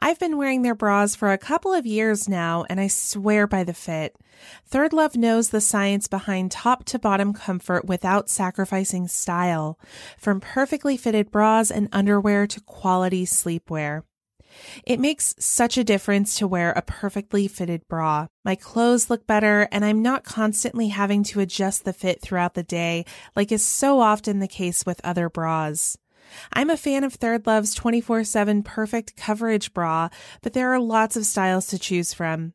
[0.00, 3.64] I've been wearing their bras for a couple of years now, and I swear by
[3.64, 4.16] the fit.
[4.66, 9.78] Third Love knows the science behind top to bottom comfort without sacrificing style,
[10.18, 14.02] from perfectly fitted bras and underwear to quality sleepwear.
[14.84, 18.28] It makes such a difference to wear a perfectly fitted bra.
[18.44, 22.62] My clothes look better, and I'm not constantly having to adjust the fit throughout the
[22.62, 25.96] day, like is so often the case with other bras.
[26.52, 30.08] I'm a fan of Third Love's 24 7 perfect coverage bra,
[30.42, 32.54] but there are lots of styles to choose from.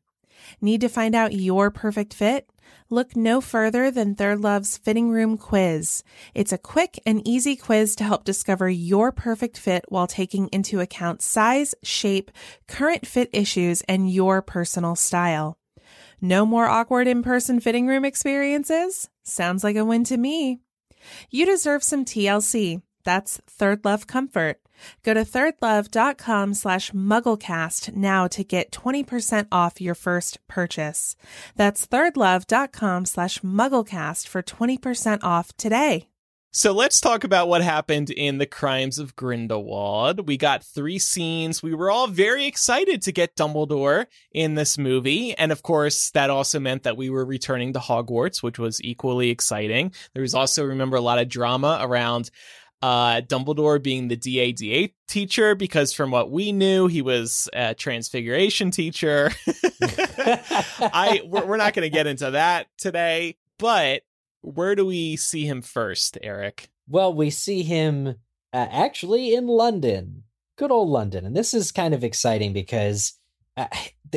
[0.60, 2.48] Need to find out your perfect fit?
[2.92, 6.02] Look no further than Third Love's Fitting Room Quiz.
[6.34, 10.80] It's a quick and easy quiz to help discover your perfect fit while taking into
[10.80, 12.32] account size, shape,
[12.66, 15.56] current fit issues, and your personal style.
[16.20, 19.08] No more awkward in person fitting room experiences?
[19.22, 20.58] Sounds like a win to me.
[21.30, 22.82] You deserve some TLC.
[23.04, 24.60] That's Third Love Comfort.
[25.02, 31.16] Go to thirdlove.com slash mugglecast now to get 20% off your first purchase.
[31.56, 36.06] That's thirdlove.com slash mugglecast for 20% off today.
[36.52, 40.26] So let's talk about what happened in The Crimes of Grindelwald.
[40.26, 41.62] We got three scenes.
[41.62, 45.32] We were all very excited to get Dumbledore in this movie.
[45.38, 49.30] And of course, that also meant that we were returning to Hogwarts, which was equally
[49.30, 49.92] exciting.
[50.12, 52.32] There was also, remember, a lot of drama around
[52.82, 58.70] uh, Dumbledore being the DADA teacher, because from what we knew, he was a transfiguration
[58.70, 59.30] teacher.
[60.20, 64.02] I we're, we're not going to get into that today, but
[64.42, 66.70] where do we see him first, Eric?
[66.88, 68.16] Well, we see him
[68.52, 70.24] uh, actually in London,
[70.56, 73.19] good old London, and this is kind of exciting because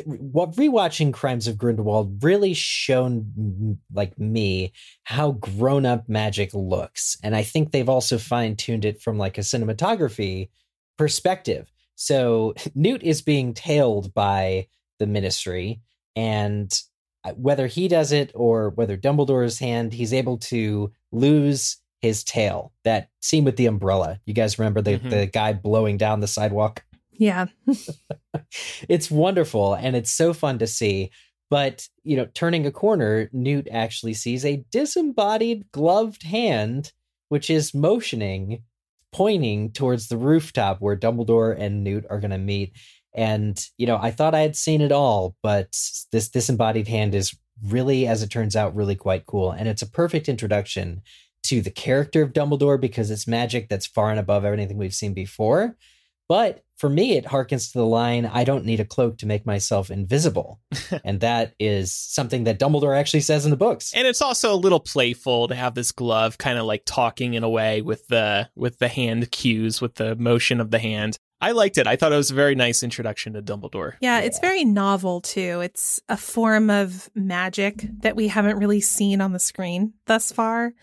[0.05, 4.73] what rewatching Crimes of Grindelwald really shown like me
[5.03, 9.37] how grown up magic looks, and I think they've also fine tuned it from like
[9.37, 10.49] a cinematography
[10.97, 11.71] perspective.
[11.95, 14.67] So Newt is being tailed by
[14.99, 15.81] the Ministry,
[16.15, 16.73] and
[17.23, 22.73] uh, whether he does it or whether Dumbledore's hand, he's able to lose his tail.
[22.83, 24.19] That scene with the umbrella.
[24.25, 25.09] You guys remember the, Mhm.
[25.09, 26.83] the guy blowing down the sidewalk?
[27.23, 27.45] Yeah.
[28.87, 31.09] It's wonderful and it's so fun to see.
[31.49, 36.91] But, you know, turning a corner, Newt actually sees a disembodied gloved hand,
[37.29, 38.63] which is motioning,
[39.11, 42.73] pointing towards the rooftop where Dumbledore and Newt are going to meet.
[43.15, 45.75] And, you know, I thought I had seen it all, but
[46.11, 49.51] this disembodied hand is really, as it turns out, really quite cool.
[49.51, 51.01] And it's a perfect introduction
[51.43, 55.13] to the character of Dumbledore because it's magic that's far and above everything we've seen
[55.13, 55.75] before.
[56.27, 59.45] But for me, it harkens to the line, I don't need a cloak to make
[59.45, 60.59] myself invisible.
[61.05, 63.93] and that is something that Dumbledore actually says in the books.
[63.93, 67.43] And it's also a little playful to have this glove kind of like talking in
[67.43, 71.17] a way with the with the hand cues, with the motion of the hand.
[71.39, 71.87] I liked it.
[71.87, 73.95] I thought it was a very nice introduction to Dumbledore.
[73.99, 75.59] Yeah, it's very novel too.
[75.59, 80.73] It's a form of magic that we haven't really seen on the screen thus far.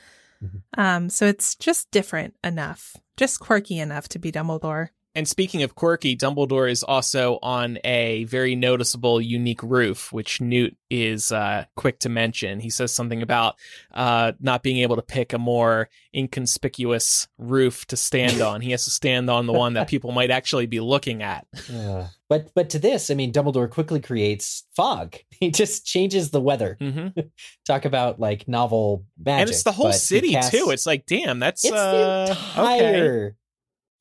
[0.45, 0.81] Mm-hmm.
[0.81, 4.89] Um, so it's just different enough, just quirky enough to be Dumbledore.
[5.15, 10.77] And speaking of quirky, Dumbledore is also on a very noticeable, unique roof, which Newt
[10.89, 12.61] is uh, quick to mention.
[12.61, 13.57] He says something about
[13.93, 18.61] uh, not being able to pick a more inconspicuous roof to stand on.
[18.61, 21.45] He has to stand on the one that people might actually be looking at.
[21.69, 22.09] Yeah.
[22.29, 25.17] But but to this, I mean, Dumbledore quickly creates fog.
[25.41, 26.77] He just changes the weather.
[26.79, 27.19] Mm-hmm.
[27.67, 30.51] Talk about like novel magic, and it's the whole city casts...
[30.51, 30.69] too.
[30.69, 33.27] It's like, damn, that's it's uh, the entire.
[33.29, 33.37] Okay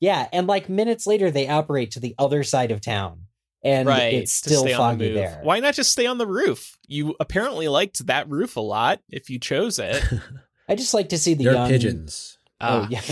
[0.00, 3.26] yeah, and like minutes later, they apparate to the other side of town,
[3.62, 5.40] and right, it's still foggy the there.
[5.42, 6.78] Why not just stay on the roof?
[6.86, 9.00] You apparently liked that roof a lot.
[9.10, 10.02] If you chose it,
[10.68, 12.38] I just like to see the young pigeons.
[12.60, 13.02] Oh yeah,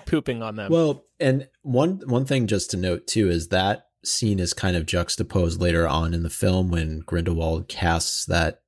[0.06, 0.72] pooping on them.
[0.72, 4.86] Well, and one one thing just to note too is that scene is kind of
[4.86, 8.62] juxtaposed later on in the film when Grindelwald casts that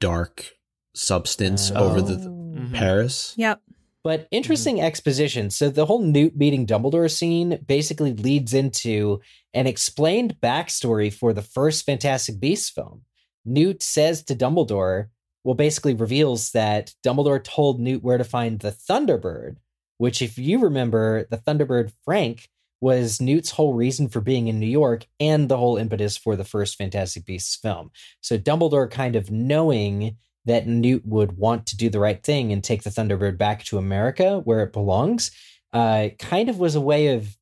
[0.00, 0.52] dark
[0.94, 1.90] substance oh.
[1.90, 2.74] over the mm-hmm.
[2.74, 3.34] Paris.
[3.36, 3.60] Yep.
[4.04, 4.84] But interesting mm-hmm.
[4.84, 5.50] exposition.
[5.50, 9.20] So the whole Newt meeting Dumbledore scene basically leads into
[9.54, 13.02] an explained backstory for the first Fantastic Beasts film.
[13.44, 15.08] Newt says to Dumbledore,
[15.44, 19.56] well, basically reveals that Dumbledore told Newt where to find the Thunderbird,
[19.98, 22.48] which, if you remember, the Thunderbird Frank
[22.80, 26.44] was Newt's whole reason for being in New York and the whole impetus for the
[26.44, 27.92] first Fantastic Beasts film.
[28.20, 32.62] So Dumbledore kind of knowing that Newt would want to do the right thing and
[32.62, 35.30] take the Thunderbird back to America where it belongs,
[35.72, 37.36] uh, kind of was a way of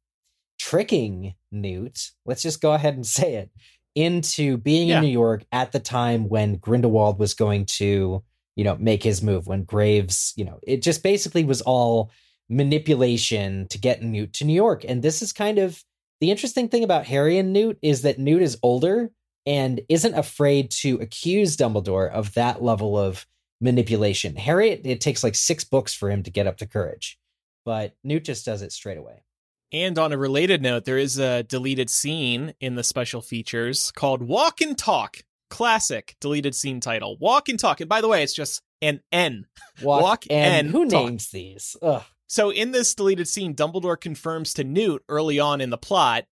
[0.58, 2.10] tricking Newt.
[2.26, 3.50] Let's just go ahead and say it
[3.94, 4.98] into being yeah.
[4.98, 8.22] in New York at the time when Grindelwald was going to,
[8.54, 9.46] you know, make his move.
[9.46, 12.10] When Graves, you know, it just basically was all
[12.48, 14.84] manipulation to get Newt to New York.
[14.86, 15.82] And this is kind of
[16.20, 19.10] the interesting thing about Harry and Newt is that Newt is older
[19.50, 23.26] and isn't afraid to accuse Dumbledore of that level of
[23.60, 24.36] manipulation.
[24.36, 27.18] Harry, it takes like six books for him to get up to courage,
[27.64, 29.24] but Newt just does it straight away.
[29.72, 34.22] And on a related note, there is a deleted scene in the special features called
[34.22, 35.18] Walk and Talk.
[35.48, 37.16] Classic deleted scene title.
[37.18, 37.80] Walk and Talk.
[37.80, 39.46] And by the way, it's just an N.
[39.82, 41.06] Walk, Walk and, and who talk.
[41.06, 41.76] names these?
[41.82, 42.04] Ugh.
[42.28, 46.26] So in this deleted scene, Dumbledore confirms to Newt early on in the plot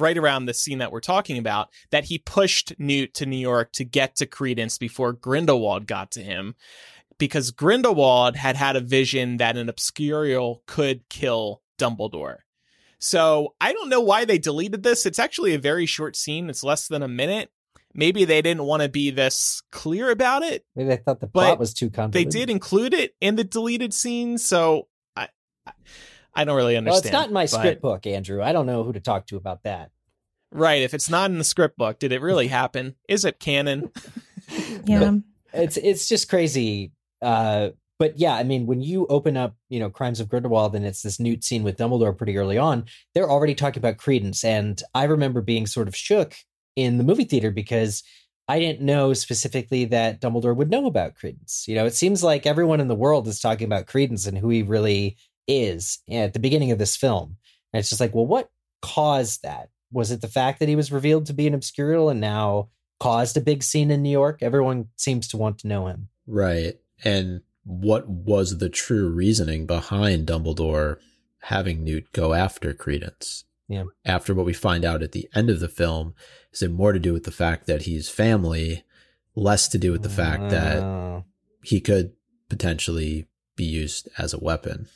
[0.00, 3.72] right around the scene that we're talking about that he pushed Newt to New York
[3.72, 6.54] to get to Credence before Grindelwald got to him
[7.18, 12.38] because Grindelwald had had a vision that an Obscurial could kill Dumbledore.
[12.98, 15.06] So I don't know why they deleted this.
[15.06, 16.50] It's actually a very short scene.
[16.50, 17.50] It's less than a minute.
[17.94, 20.64] Maybe they didn't want to be this clear about it.
[20.76, 22.32] Maybe they thought the plot was too convoluted.
[22.32, 24.86] They did include it in the deleted scene, so
[25.16, 25.28] I,
[25.66, 25.72] I
[26.34, 27.04] I don't really understand.
[27.04, 27.50] Well, it's not in my but...
[27.50, 28.42] script book, Andrew.
[28.42, 29.90] I don't know who to talk to about that.
[30.52, 30.82] Right.
[30.82, 32.96] If it's not in the script book, did it really happen?
[33.08, 33.90] Is it canon?
[34.84, 35.12] yeah.
[35.52, 36.92] it's it's just crazy.
[37.22, 37.70] Uh,
[38.00, 41.02] but yeah, I mean, when you open up, you know, Crimes of Grindelwald and it's
[41.02, 44.42] this Newt scene with Dumbledore pretty early on, they're already talking about Credence.
[44.42, 46.34] And I remember being sort of shook
[46.76, 48.02] in the movie theater because
[48.48, 51.66] I didn't know specifically that Dumbledore would know about Credence.
[51.68, 54.48] You know, it seems like everyone in the world is talking about Credence and who
[54.48, 55.18] he really
[55.50, 57.36] is at the beginning of this film.
[57.72, 58.50] And it's just like, well, what
[58.82, 59.70] caused that?
[59.92, 62.68] Was it the fact that he was revealed to be an obscurial and now
[63.00, 64.42] caused a big scene in New York?
[64.42, 66.08] Everyone seems to want to know him.
[66.26, 66.76] Right.
[67.04, 70.98] And what was the true reasoning behind Dumbledore
[71.40, 73.44] having Newt go after Credence?
[73.68, 73.84] Yeah.
[74.04, 76.14] After what we find out at the end of the film,
[76.52, 78.84] is it more to do with the fact that he's family,
[79.36, 80.48] less to do with the fact uh...
[80.48, 81.24] that
[81.62, 82.12] he could
[82.48, 84.88] potentially be used as a weapon?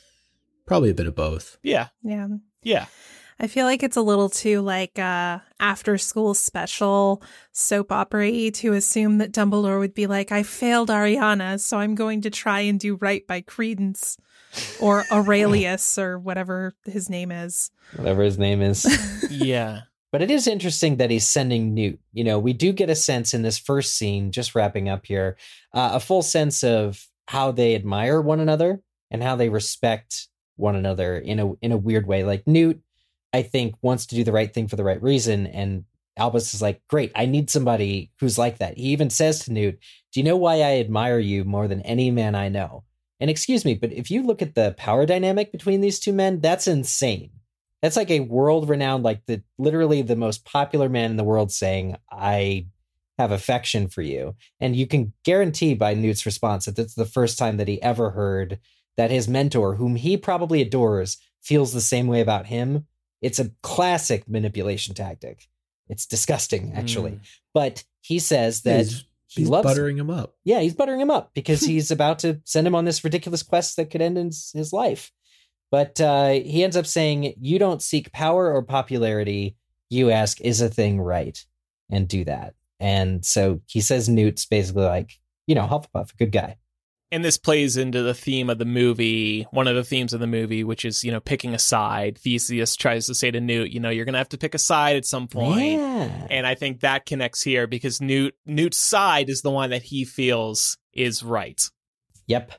[0.65, 1.57] Probably a bit of both.
[1.63, 1.87] Yeah.
[2.03, 2.27] Yeah.
[2.63, 2.85] Yeah.
[3.39, 8.73] I feel like it's a little too like uh after school special soap opera to
[8.73, 12.79] assume that Dumbledore would be like, I failed Ariana, so I'm going to try and
[12.79, 14.17] do right by Credence
[14.79, 17.71] or Aurelius or whatever his name is.
[17.95, 18.85] Whatever his name is.
[19.29, 19.81] yeah.
[20.11, 21.99] But it is interesting that he's sending Newt.
[22.13, 25.35] You know, we do get a sense in this first scene, just wrapping up here,
[25.73, 30.75] uh, a full sense of how they admire one another and how they respect one
[30.75, 32.23] another in a in a weird way.
[32.23, 32.81] Like Newt,
[33.33, 35.85] I think, wants to do the right thing for the right reason, and
[36.17, 39.79] Albus is like, "Great, I need somebody who's like that." He even says to Newt,
[40.11, 42.83] "Do you know why I admire you more than any man I know?"
[43.19, 46.41] And excuse me, but if you look at the power dynamic between these two men,
[46.41, 47.31] that's insane.
[47.81, 51.51] That's like a world renowned, like the literally the most popular man in the world
[51.51, 52.67] saying, I
[53.17, 54.35] have affection for you.
[54.59, 58.11] And you can guarantee by Newt's response that that's the first time that he ever
[58.11, 58.59] heard
[58.97, 62.85] that his mentor, whom he probably adores, feels the same way about him.
[63.21, 65.47] It's a classic manipulation tactic.
[65.87, 67.11] It's disgusting, actually.
[67.11, 67.19] Mm.
[67.53, 70.09] But he says that he's, he he's loves buttering him.
[70.09, 70.35] him up.
[70.43, 73.75] Yeah, he's buttering him up because he's about to send him on this ridiculous quest
[73.77, 75.11] that could end in his life.
[75.71, 79.57] But uh, he ends up saying, You don't seek power or popularity.
[79.89, 81.43] You ask, Is a thing right?
[81.89, 82.55] And do that.
[82.79, 86.57] And so he says Newt's basically like, you know, Hufflepuff, a good guy.
[87.15, 90.27] And this plays into the theme of the movie, one of the themes of the
[90.27, 92.17] movie, which is, you know, picking a side.
[92.17, 94.57] Theseus tries to say to Newt, you know, you're going to have to pick a
[94.57, 95.79] side at some point.
[95.79, 96.27] Yeah.
[96.29, 100.03] And I think that connects here because Newt Newt's side is the one that he
[100.03, 101.61] feels is right.
[102.27, 102.51] Yep.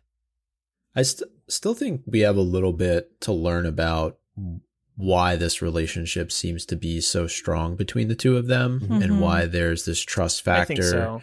[0.95, 4.17] I st- still think we have a little bit to learn about
[4.95, 9.03] why this relationship seems to be so strong between the two of them mm-hmm.
[9.03, 11.23] and why there's this trust factor so.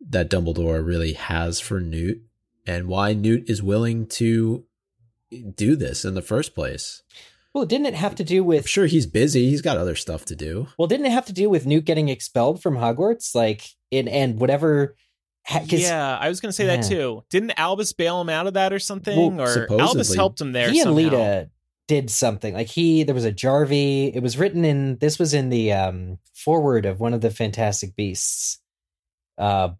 [0.00, 2.22] that Dumbledore really has for Newt
[2.76, 4.64] and why Newt is willing to
[5.54, 7.02] do this in the first place.
[7.52, 8.62] Well, didn't it have to do with?
[8.62, 9.50] I'm sure, he's busy.
[9.50, 10.68] He's got other stuff to do.
[10.78, 13.34] Well, didn't it have to do with Newt getting expelled from Hogwarts?
[13.34, 14.94] Like, in and whatever
[15.66, 16.76] yeah, I was going to say yeah.
[16.76, 17.24] that too.
[17.30, 19.36] Didn't Albus bail him out of that or something?
[19.36, 19.80] Well, or supposedly.
[19.80, 20.70] Albus helped him there.
[20.70, 20.98] He somehow.
[20.98, 21.50] and Leta
[21.88, 22.54] did something.
[22.54, 24.14] Like he, there was a Jarvey.
[24.14, 24.98] It was written in.
[24.98, 28.60] This was in the um, forward of one of the Fantastic Beasts.
[29.38, 29.70] Uh,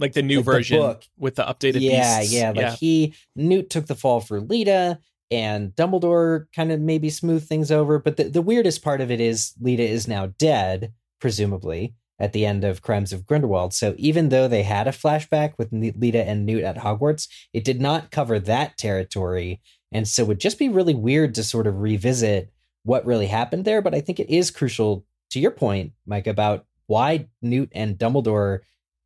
[0.00, 1.80] like the new like version the with the updated.
[1.80, 2.34] Yeah, beasts.
[2.34, 2.48] yeah.
[2.48, 2.76] Like yeah.
[2.76, 4.98] he Newt took the fall for Leta,
[5.30, 7.98] and Dumbledore kind of maybe smoothed things over.
[7.98, 12.44] But the, the weirdest part of it is Leta is now dead, presumably at the
[12.44, 13.72] end of Crimes of Grindelwald.
[13.72, 17.80] So even though they had a flashback with Leta and Newt at Hogwarts, it did
[17.80, 19.62] not cover that territory.
[19.90, 22.52] And so it would just be really weird to sort of revisit
[22.84, 23.80] what really happened there.
[23.80, 28.60] But I think it is crucial to your point, Mike, about why Newt and Dumbledore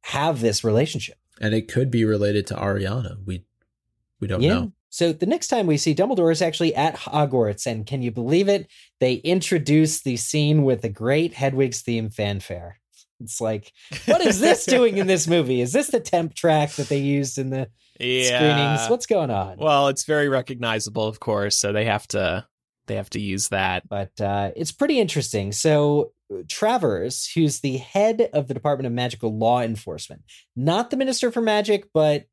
[0.05, 1.17] have this relationship.
[1.41, 3.17] And it could be related to Ariana.
[3.25, 3.45] We
[4.21, 4.55] we don't yeah.
[4.55, 4.73] know.
[4.91, 8.49] So the next time we see Dumbledore is actually at Hogwarts, and can you believe
[8.49, 8.69] it?
[9.01, 12.79] They introduce the scene with the great Hedwig's theme fanfare.
[13.19, 13.73] It's like,
[14.07, 15.61] what is this doing in this movie?
[15.61, 18.39] Is this the temp track that they used in the yeah.
[18.39, 18.91] screenings?
[18.91, 19.57] What's going on?
[19.59, 22.47] Well, it's very recognizable, of course, so they have to
[22.87, 23.89] they have to use that.
[23.89, 25.53] But uh, it's pretty interesting.
[25.53, 26.13] So
[26.49, 30.23] Travers, who's the head of the Department of Magical Law Enforcement,
[30.57, 32.27] not the Minister for Magic, but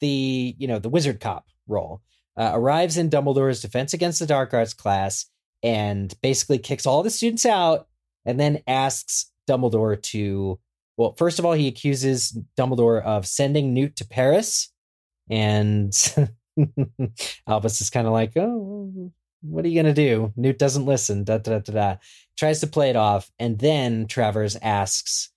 [0.00, 2.02] the you know the wizard cop role,
[2.36, 5.26] uh, arrives in Dumbledore's Defense Against the Dark Arts class
[5.62, 7.88] and basically kicks all the students out,
[8.24, 10.58] and then asks Dumbledore to
[10.96, 14.70] well, first of all, he accuses Dumbledore of sending Newt to Paris,
[15.28, 15.92] and
[17.48, 19.12] Albus is kind of like, "Oh,
[19.44, 21.24] what are you gonna do?" Newt doesn't listen.
[21.24, 21.96] Da da da da.
[22.36, 25.30] Tries to play it off, and then Travers asks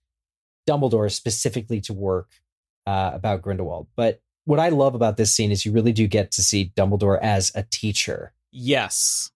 [0.68, 2.30] Dumbledore specifically to work
[2.86, 3.88] uh, about Grindelwald.
[3.96, 7.20] But what I love about this scene is you really do get to see Dumbledore
[7.22, 8.34] as a teacher.
[8.52, 9.30] Yes,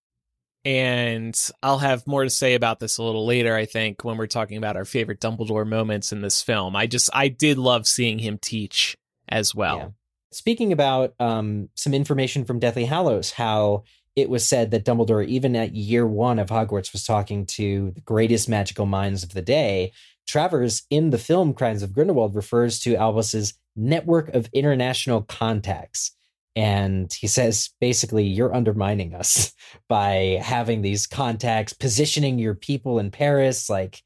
[0.63, 4.27] and I'll have more to say about this a little later, I think, when we're
[4.27, 6.75] talking about our favorite Dumbledore moments in this film.
[6.75, 8.95] I just, I did love seeing him teach
[9.27, 9.77] as well.
[9.77, 9.87] Yeah.
[10.31, 13.83] Speaking about um, some information from Deathly Hallows, how
[14.15, 18.01] it was said that Dumbledore, even at year one of Hogwarts, was talking to the
[18.01, 19.91] greatest magical minds of the day.
[20.27, 26.11] Travers, in the film Crimes of Grindelwald, refers to Albus's network of international contacts.
[26.55, 29.53] And he says basically you're undermining us
[29.89, 33.69] by having these contacts positioning your people in paris.
[33.69, 34.01] Like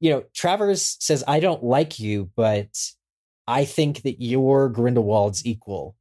[0.00, 2.68] you know travers says i don't like you but
[3.46, 5.96] i think that you're grindelwald's equal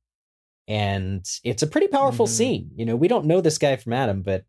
[0.67, 2.33] and it's a pretty powerful mm-hmm.
[2.33, 4.45] scene you know we don't know this guy from adam but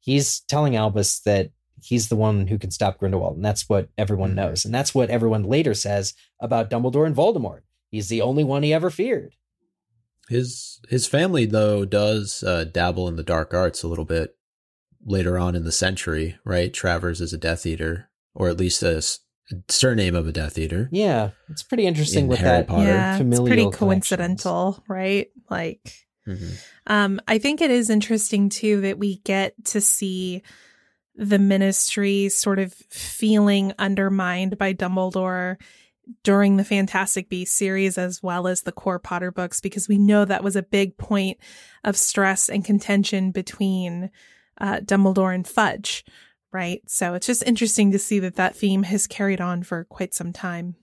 [0.00, 1.50] he's telling albus that
[1.82, 4.36] he's the one who can stop grindelwald and that's what everyone mm-hmm.
[4.36, 8.62] knows and that's what everyone later says about dumbledore and voldemort he's the only one
[8.62, 9.34] he ever feared
[10.28, 14.36] his his family though does uh, dabble in the dark arts a little bit
[15.04, 16.72] later on in the century, right?
[16.72, 20.88] Travers is a Death Eater, or at least a, a surname of a Death Eater.
[20.92, 22.68] Yeah, it's pretty interesting in with Harry that.
[22.68, 22.84] Potter.
[22.84, 25.28] Yeah, it's pretty coincidental, right?
[25.50, 26.54] Like, mm-hmm.
[26.86, 30.42] um, I think it is interesting too that we get to see
[31.14, 35.56] the ministry sort of feeling undermined by Dumbledore
[36.22, 40.24] during the Fantastic Beasts series as well as the core Potter books because we know
[40.24, 41.38] that was a big point
[41.84, 44.10] of stress and contention between
[44.60, 46.04] uh, Dumbledore and Fudge,
[46.52, 46.82] right?
[46.86, 50.32] So it's just interesting to see that that theme has carried on for quite some
[50.32, 50.76] time.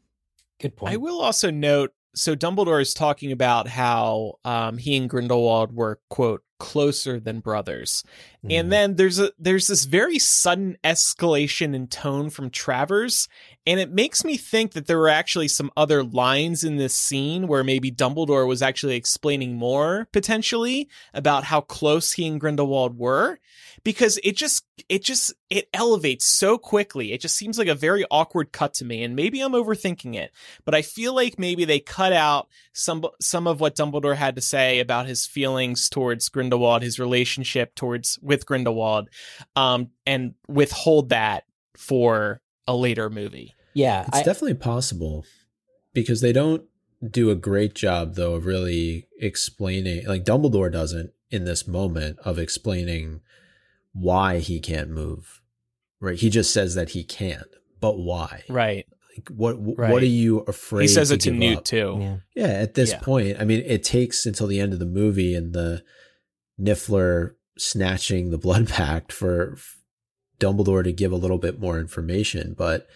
[0.59, 0.93] Good point.
[0.93, 5.99] I will also note so Dumbledore is talking about how um, he and Grindelwald were
[6.09, 8.03] quote closer than brothers,
[8.43, 8.59] mm.
[8.59, 13.28] and then there's a there's this very sudden escalation in tone from Travers,
[13.68, 17.49] and it makes me think that there were actually some other lines in this scene
[17.49, 23.39] where maybe Dumbledore was actually explaining more potentially about how close he and Grindelwald were
[23.84, 27.11] because it just it just it elevates so quickly.
[27.11, 30.32] It just seems like a very awkward cut to me and maybe I'm overthinking it,
[30.63, 34.41] but I feel like maybe they cut out some some of what Dumbledore had to
[34.41, 39.09] say about his feelings towards Grindelwald, his relationship towards with Grindelwald
[39.57, 41.43] um and withhold that
[41.76, 43.55] for a later movie.
[43.78, 45.24] Yeah, it's I, definitely possible
[45.94, 46.64] because they don't
[47.08, 52.40] do a great job though of really explaining like Dumbledore doesn't in this moment of
[52.40, 53.22] explaining
[53.94, 55.42] why he can't move.
[56.00, 56.18] Right?
[56.18, 57.48] He just says that he can't,
[57.80, 58.44] but why?
[58.50, 58.88] Right.
[59.16, 59.92] Like what right.
[59.92, 61.64] what are you afraid He says to it to Newt up?
[61.66, 61.98] too.
[62.00, 62.18] Yeah.
[62.48, 63.00] yeah, at this yeah.
[63.00, 65.84] point, I mean it takes until the end of the movie and the
[66.60, 69.56] Niffler snatching the blood pact for
[70.40, 72.88] Dumbledore to give a little bit more information, but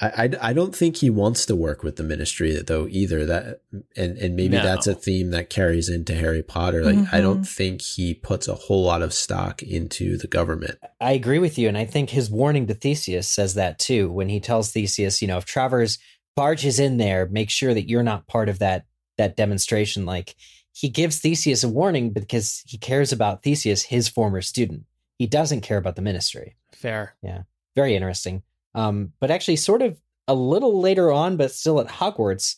[0.00, 3.62] I, I, I don't think he wants to work with the ministry though either that
[3.96, 4.62] and and maybe no.
[4.62, 7.14] that's a theme that carries into Harry Potter like mm-hmm.
[7.14, 10.78] I don't think he puts a whole lot of stock into the government.
[11.00, 14.28] I agree with you and I think his warning to Theseus says that too when
[14.28, 15.98] he tells Theseus, you know, if Travers
[16.36, 18.86] barges in there, make sure that you're not part of that
[19.16, 20.36] that demonstration like
[20.72, 24.84] he gives Theseus a warning because he cares about Theseus, his former student.
[25.18, 26.56] He doesn't care about the ministry.
[26.72, 27.16] Fair.
[27.20, 27.42] Yeah.
[27.74, 28.44] Very interesting.
[28.78, 29.98] Um, but actually, sort of
[30.28, 32.54] a little later on, but still at Hogwarts,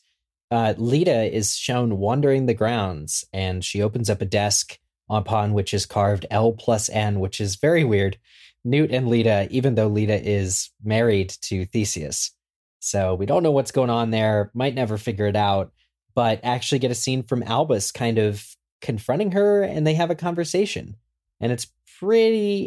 [0.51, 5.73] uh, Leta is shown wandering the grounds and she opens up a desk upon which
[5.73, 8.18] is carved L plus N, which is very weird.
[8.64, 12.33] Newt and Leta, even though Leta is married to Theseus.
[12.81, 15.73] So we don't know what's going on there, might never figure it out,
[16.14, 18.45] but actually get a scene from Albus kind of
[18.83, 20.97] confronting her and they have a conversation.
[21.41, 21.68] And it's
[21.99, 22.64] pretty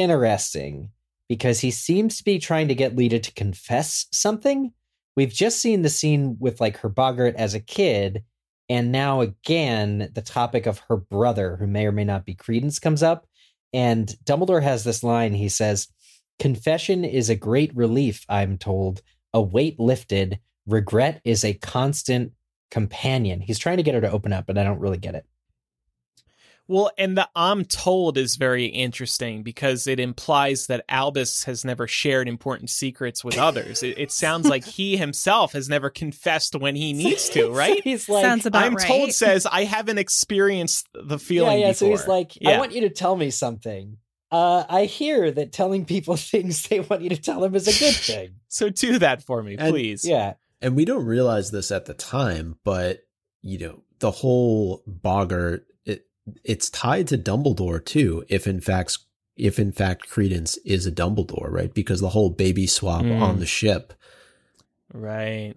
[0.00, 0.90] interesting
[1.34, 4.72] because he seems to be trying to get Leta to confess something.
[5.16, 8.22] We've just seen the scene with like her boggart as a kid,
[8.68, 12.78] and now again the topic of her brother, who may or may not be Credence,
[12.78, 13.26] comes up.
[13.72, 15.34] And Dumbledore has this line.
[15.34, 15.88] He says,
[16.38, 18.24] "Confession is a great relief.
[18.28, 19.02] I'm told.
[19.32, 20.38] A weight lifted.
[20.68, 22.32] Regret is a constant
[22.70, 25.26] companion." He's trying to get her to open up, but I don't really get it.
[26.66, 31.86] Well, and the I'm told is very interesting because it implies that Albus has never
[31.86, 33.82] shared important secrets with others.
[33.82, 37.82] it, it, sounds like he himself has never confessed when he needs to, right?
[37.84, 38.86] he's like, sounds about I'm right.
[38.86, 41.58] told says I haven't experienced the feeling.
[41.58, 41.72] Yeah, yeah.
[41.72, 41.86] Before.
[41.86, 42.50] So he's like, yeah.
[42.50, 43.98] I want you to tell me something.
[44.30, 47.78] Uh, I hear that telling people things they want you to tell them is a
[47.78, 48.36] good thing.
[48.48, 50.06] so do that for me, and, please.
[50.06, 50.34] Yeah.
[50.62, 53.00] And we don't realize this at the time, but
[53.42, 55.66] you know, the whole Boggart
[56.42, 58.24] it's tied to Dumbledore too.
[58.28, 58.98] If in fact,
[59.36, 61.72] if in fact Credence is a Dumbledore, right?
[61.72, 63.20] Because the whole baby swap mm.
[63.20, 63.92] on the ship,
[64.92, 65.54] right?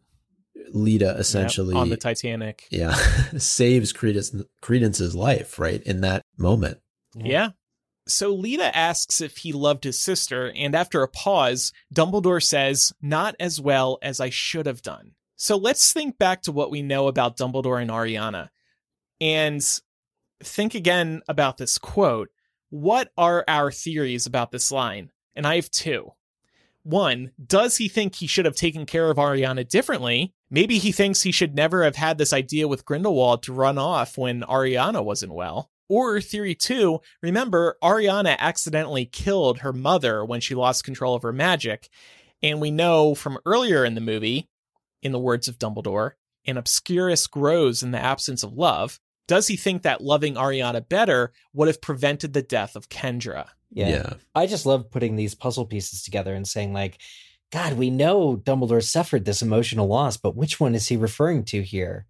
[0.73, 2.93] Leta essentially yep, on the Titanic, yeah,
[3.37, 6.79] saves Credence Credence's life, right in that moment.
[7.15, 7.25] Yeah.
[7.25, 7.49] yeah.
[8.07, 13.35] So Leta asks if he loved his sister, and after a pause, Dumbledore says, "Not
[13.39, 17.07] as well as I should have done." So let's think back to what we know
[17.07, 18.49] about Dumbledore and Ariana.
[19.21, 19.63] And
[20.43, 22.29] think again about this quote.
[22.69, 25.11] What are our theories about this line?
[25.35, 26.11] And I have two.
[26.83, 30.33] One, does he think he should have taken care of Ariana differently?
[30.49, 34.17] Maybe he thinks he should never have had this idea with Grindelwald to run off
[34.17, 35.69] when Ariana wasn't well.
[35.89, 41.33] Or theory two, remember, Ariana accidentally killed her mother when she lost control of her
[41.33, 41.89] magic.
[42.41, 44.49] And we know from earlier in the movie,
[45.01, 46.11] in the words of Dumbledore,
[46.45, 51.31] an obscurus grows in the absence of love does he think that loving Ariana better
[51.53, 53.49] would have prevented the death of Kendra?
[53.71, 53.89] Yeah.
[53.89, 54.13] yeah.
[54.33, 56.97] I just love putting these puzzle pieces together and saying, like,
[57.51, 61.61] God, we know Dumbledore suffered this emotional loss, but which one is he referring to
[61.61, 62.05] here?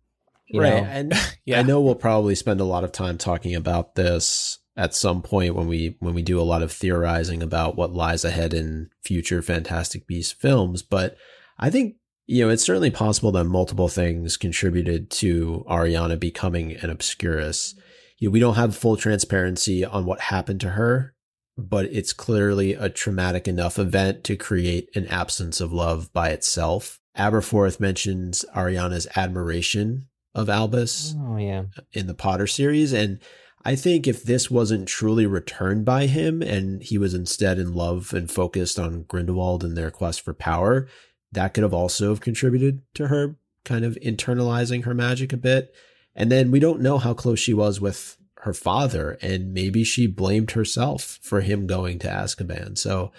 [0.48, 0.84] You right.
[0.84, 0.90] Know?
[0.90, 1.14] And
[1.46, 1.60] yeah.
[1.60, 5.56] I know we'll probably spend a lot of time talking about this at some point
[5.56, 9.42] when we when we do a lot of theorizing about what lies ahead in future
[9.42, 11.18] Fantastic Beasts films, but
[11.58, 11.96] I think
[12.28, 17.74] you know, it's certainly possible that multiple things contributed to Ariana becoming an obscurus.
[18.20, 21.16] You know, we don't have full transparency on what happened to her
[21.58, 27.00] but it's clearly a traumatic enough event to create an absence of love by itself.
[27.18, 31.64] Aberforth mentions Ariana's admiration of Albus Oh yeah.
[31.94, 32.94] in the Potter series.
[32.94, 33.20] And
[33.66, 38.14] I think if this wasn't truly returned by him and he was instead in love
[38.14, 40.88] and focused on Grindelwald and their quest for power,
[41.32, 45.74] that could have also have contributed to her kind of internalizing her magic a bit.
[46.16, 50.08] And then we don't know how close she was with her father, and maybe she
[50.08, 52.78] blamed herself for him going to Azkaban.
[52.78, 53.12] So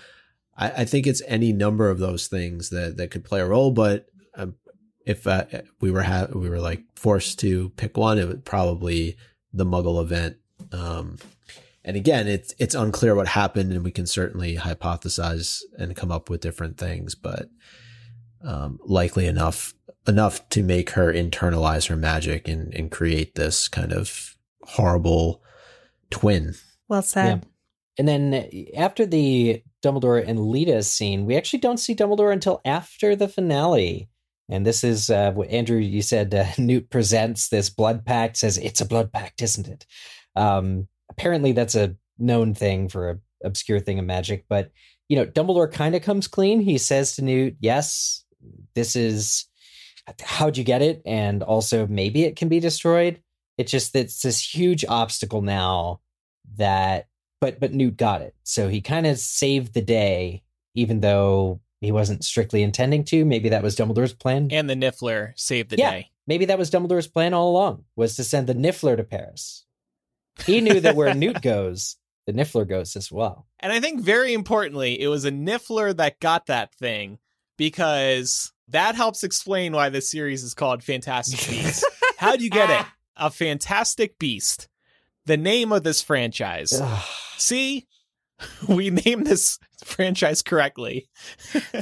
[0.57, 3.71] I, I think it's any number of those things that that could play a role.
[3.71, 4.55] But um,
[5.07, 5.45] if uh,
[5.81, 9.17] we were ha- we were like forced to pick one, it would probably
[9.53, 10.37] the Muggle event.
[10.73, 11.19] Um,
[11.85, 16.29] and again, it's it's unclear what happened, and we can certainly hypothesize and come up
[16.29, 17.49] with different things, but
[18.43, 19.75] um, likely enough
[20.07, 25.43] enough to make her internalize her magic and, and create this kind of horrible
[26.11, 26.55] twin.
[26.89, 27.47] Well said.
[27.99, 33.17] And then after the Dumbledore and Leta scene, we actually don't see Dumbledore until after
[33.17, 34.09] the finale.
[34.49, 38.57] And this is uh, what Andrew, you said uh, Newt presents this blood pact, says
[38.57, 39.85] it's a blood pact, isn't it?
[40.37, 44.47] Um, apparently, that's a known thing for a obscure thing of magic.
[44.49, 44.71] But,
[45.09, 46.61] you know, Dumbledore kind of comes clean.
[46.61, 48.25] He says to Newt, yes,
[48.75, 49.47] this is
[50.23, 51.03] how'd you get it?
[51.05, 53.21] And also, maybe it can be destroyed.
[53.57, 56.01] It's just it's this huge obstacle now
[56.57, 57.09] that
[57.41, 58.35] but but Newt got it.
[58.45, 60.43] So he kind of saved the day,
[60.75, 63.25] even though he wasn't strictly intending to.
[63.25, 64.49] Maybe that was Dumbledore's plan.
[64.51, 65.91] And the Niffler saved the Yeah.
[65.93, 66.11] day.
[66.27, 69.65] Maybe that was Dumbledore's plan all along, was to send the Niffler to Paris.
[70.45, 71.97] He knew that where Newt goes,
[72.27, 73.47] the Niffler goes as well.
[73.61, 77.19] And I think very importantly, it was a Niffler that got that thing
[77.59, 81.85] because that helps explain why this series is called Fantastic Beasts.
[82.17, 82.87] How do you get it?
[83.21, 84.69] A fantastic beast.
[85.27, 86.81] The name of this franchise.
[87.37, 87.85] See?
[88.69, 91.09] We named this franchise correctly.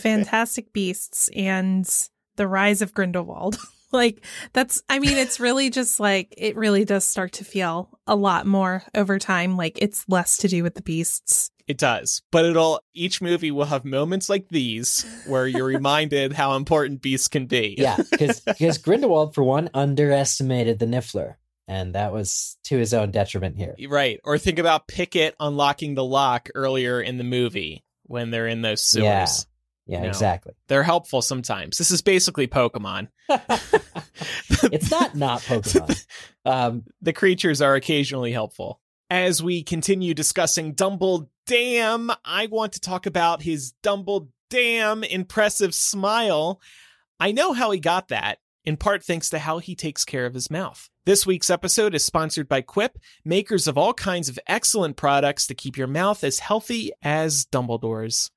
[0.01, 1.87] Fantastic Beasts and
[2.37, 3.59] The Rise of Grindelwald.
[3.93, 8.17] like that's I mean it's really just like it really does start to feel a
[8.17, 11.51] lot more over time like it's less to do with the beasts.
[11.67, 12.23] It does.
[12.31, 17.29] But it'll each movie will have moments like these where you're reminded how important beasts
[17.29, 17.75] can be.
[17.77, 21.35] Yeah, because because Grindelwald, for one, underestimated the Niffler.
[21.69, 23.75] And that was to his own detriment here.
[23.89, 24.21] Right.
[24.23, 28.81] Or think about Pickett unlocking the lock earlier in the movie when they're in those
[28.81, 29.05] sewers.
[29.05, 29.27] Yeah.
[29.87, 30.09] Yeah, No.
[30.09, 30.55] exactly.
[30.69, 31.79] They're helpful sometimes.
[31.79, 33.09] This is basically Pokemon.
[33.29, 36.05] it's not not Pokemon.
[36.45, 38.81] Um, The creatures are occasionally helpful.
[39.11, 46.61] As we continue discussing Dumbledamn, I want to talk about his Dumbledamn impressive smile.
[47.19, 50.35] I know how he got that, in part thanks to how he takes care of
[50.35, 50.89] his mouth.
[51.05, 55.55] This week's episode is sponsored by Quip, makers of all kinds of excellent products to
[55.55, 58.31] keep your mouth as healthy as Dumbledore's.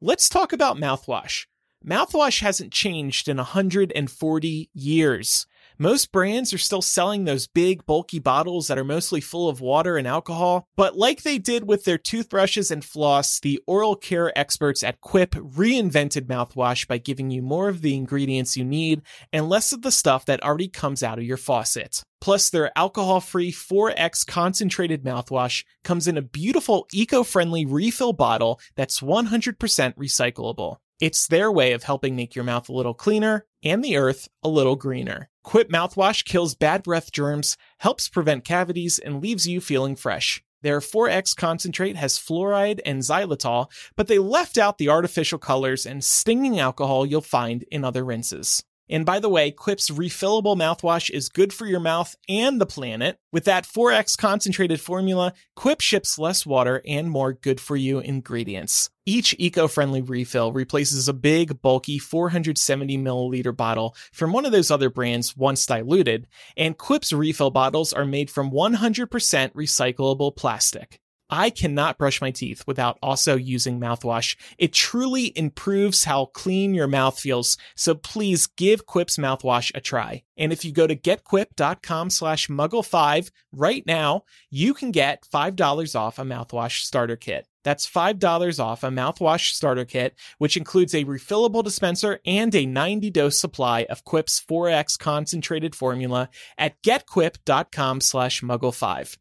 [0.00, 1.46] Let's talk about mouthwash.
[1.86, 5.46] Mouthwash hasn't changed in 140 years.
[5.78, 9.96] Most brands are still selling those big, bulky bottles that are mostly full of water
[9.96, 14.82] and alcohol, but like they did with their toothbrushes and floss, the oral care experts
[14.82, 19.02] at Quip reinvented mouthwash by giving you more of the ingredients you need
[19.32, 22.02] and less of the stuff that already comes out of your faucet.
[22.20, 28.60] Plus, their alcohol free 4X concentrated mouthwash comes in a beautiful, eco friendly refill bottle
[28.76, 29.56] that's 100%
[29.94, 30.76] recyclable.
[31.00, 34.48] It's their way of helping make your mouth a little cleaner and the earth a
[34.48, 35.28] little greener.
[35.44, 40.42] Quip mouthwash kills bad breath germs, helps prevent cavities, and leaves you feeling fresh.
[40.62, 46.02] Their 4X concentrate has fluoride and xylitol, but they left out the artificial colors and
[46.02, 48.64] stinging alcohol you'll find in other rinses.
[48.90, 53.18] And by the way, Quip's refillable mouthwash is good for your mouth and the planet.
[53.32, 58.90] With that 4X concentrated formula, Quip ships less water and more good for you ingredients.
[59.04, 64.70] Each eco friendly refill replaces a big, bulky 470 milliliter bottle from one of those
[64.70, 66.26] other brands once diluted,
[66.56, 69.08] and Quip's refill bottles are made from 100%
[69.54, 71.00] recyclable plastic.
[71.30, 74.36] I cannot brush my teeth without also using mouthwash.
[74.56, 77.58] It truly improves how clean your mouth feels.
[77.76, 80.22] So please give Quip's mouthwash a try.
[80.36, 86.18] And if you go to getquip.com slash muggle5 right now, you can get $5 off
[86.18, 87.46] a mouthwash starter kit.
[87.62, 93.10] That's $5 off a mouthwash starter kit, which includes a refillable dispenser and a 90
[93.10, 99.18] dose supply of Quip's 4X concentrated formula at getquip.com slash muggle5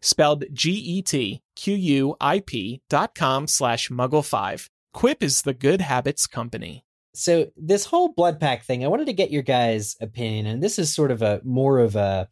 [0.00, 1.42] spelled G-E-T-Q-U-I-P
[2.88, 4.68] dot com slash muggle5.
[4.92, 6.84] Quip is the good habits company.
[7.14, 10.78] so this whole blood pact thing, I wanted to get your guys' opinion, and this
[10.78, 12.28] is sort of a more of a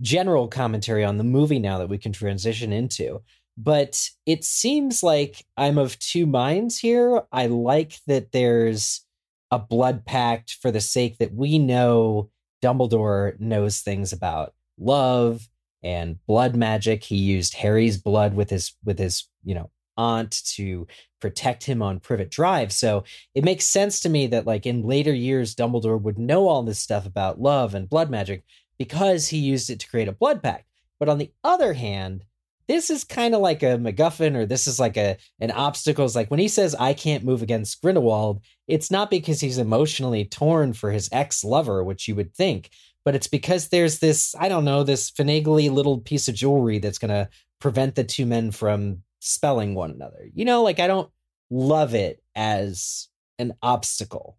[0.00, 3.20] general commentary on the movie now that we can transition into.
[3.56, 7.22] but it seems like I'm of two minds here.
[7.30, 9.04] I like that there's
[9.50, 12.30] a blood pact for the sake that we know
[12.62, 15.46] Dumbledore knows things about love
[15.82, 17.04] and blood magic.
[17.04, 20.86] He used Harry's blood with his with his, you know, aunt to
[21.20, 22.72] protect him on Privet Drive.
[22.72, 23.04] So
[23.34, 26.78] it makes sense to me that like in later years Dumbledore would know all this
[26.78, 28.44] stuff about love and blood magic
[28.78, 30.64] because he used it to create a blood pact.
[30.98, 32.24] But on the other hand,
[32.70, 36.04] this is kind of like a MacGuffin, or this is like a an obstacle.
[36.04, 40.24] It's like when he says I can't move against Grindelwald, it's not because he's emotionally
[40.24, 42.70] torn for his ex lover, which you would think,
[43.04, 46.98] but it's because there's this I don't know this finagly little piece of jewelry that's
[46.98, 47.28] going to
[47.60, 50.28] prevent the two men from spelling one another.
[50.34, 51.10] You know, like I don't
[51.50, 54.38] love it as an obstacle.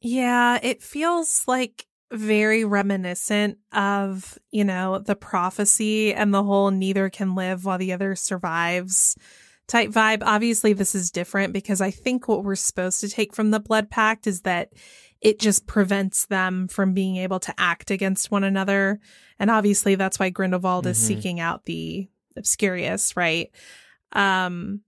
[0.00, 7.08] Yeah, it feels like very reminiscent of, you know, the prophecy and the whole neither
[7.10, 9.16] can live while the other survives
[9.68, 10.22] type vibe.
[10.22, 13.90] Obviously, this is different because I think what we're supposed to take from the blood
[13.90, 14.72] pact is that
[15.20, 19.00] it just prevents them from being able to act against one another.
[19.38, 20.92] And obviously, that's why Grindelwald mm-hmm.
[20.92, 23.50] is seeking out the Obscurious, right?
[24.12, 24.82] Um,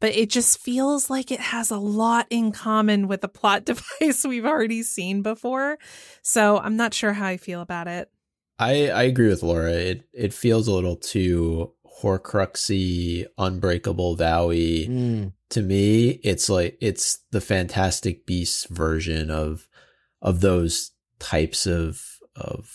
[0.00, 3.64] but it just feels like it has a lot in common with the plot
[4.00, 5.78] device we've already seen before.
[6.22, 8.10] So I'm not sure how I feel about it.
[8.58, 9.72] I, I agree with Laura.
[9.72, 11.72] It it feels a little too
[12.02, 14.88] Horcruxy, unbreakable vowy.
[14.88, 15.32] Mm.
[15.50, 19.66] To me, it's like it's the Fantastic Beasts version of
[20.22, 22.74] of those types of of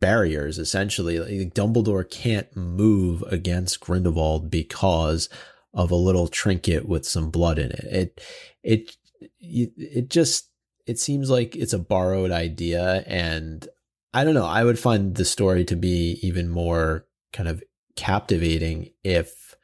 [0.00, 0.58] barriers.
[0.58, 5.28] Essentially, like Dumbledore can't move against Grindelwald because
[5.74, 7.86] of a little trinket with some blood in it.
[7.90, 8.20] It
[8.62, 8.96] it
[9.40, 10.50] it just
[10.86, 13.68] it seems like it's a borrowed idea and
[14.14, 17.62] I don't know, I would find the story to be even more kind of
[17.96, 19.56] captivating if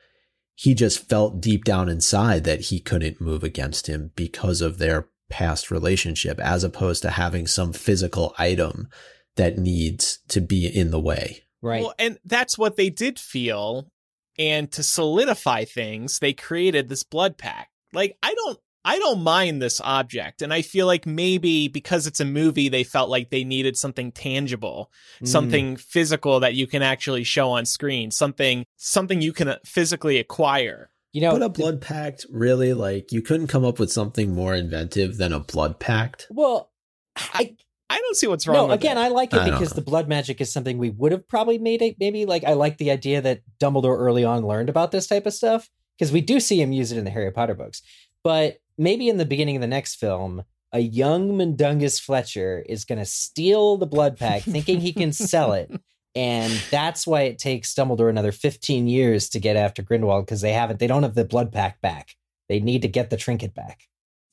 [0.54, 5.08] he just felt deep down inside that he couldn't move against him because of their
[5.28, 8.88] past relationship as opposed to having some physical item
[9.36, 11.44] that needs to be in the way.
[11.60, 11.82] Right.
[11.82, 13.90] Well, and that's what they did feel
[14.38, 17.70] and to solidify things they created this blood pact.
[17.92, 22.20] like i don't i don't mind this object and i feel like maybe because it's
[22.20, 25.26] a movie they felt like they needed something tangible mm.
[25.26, 30.18] something physical that you can actually show on screen something something you can uh, physically
[30.18, 34.32] acquire you know, but a blood pact really like you couldn't come up with something
[34.32, 36.28] more inventive than a blood pact.
[36.30, 36.70] Well,
[37.16, 37.56] I
[37.90, 38.68] I don't see what's wrong.
[38.68, 39.00] No, again, it.
[39.00, 41.82] I like it I because the blood magic is something we would have probably made
[41.82, 41.96] it.
[41.98, 45.34] Maybe like I like the idea that Dumbledore early on learned about this type of
[45.34, 47.82] stuff because we do see him use it in the Harry Potter books.
[48.22, 53.00] But maybe in the beginning of the next film, a young Mundungus Fletcher is going
[53.00, 55.68] to steal the blood pact, thinking he can sell it.
[56.14, 60.52] And that's why it takes Dumbledore another 15 years to get after Grindelwald because they
[60.52, 62.16] haven't, they don't have the blood pact back.
[62.48, 63.82] They need to get the trinket back.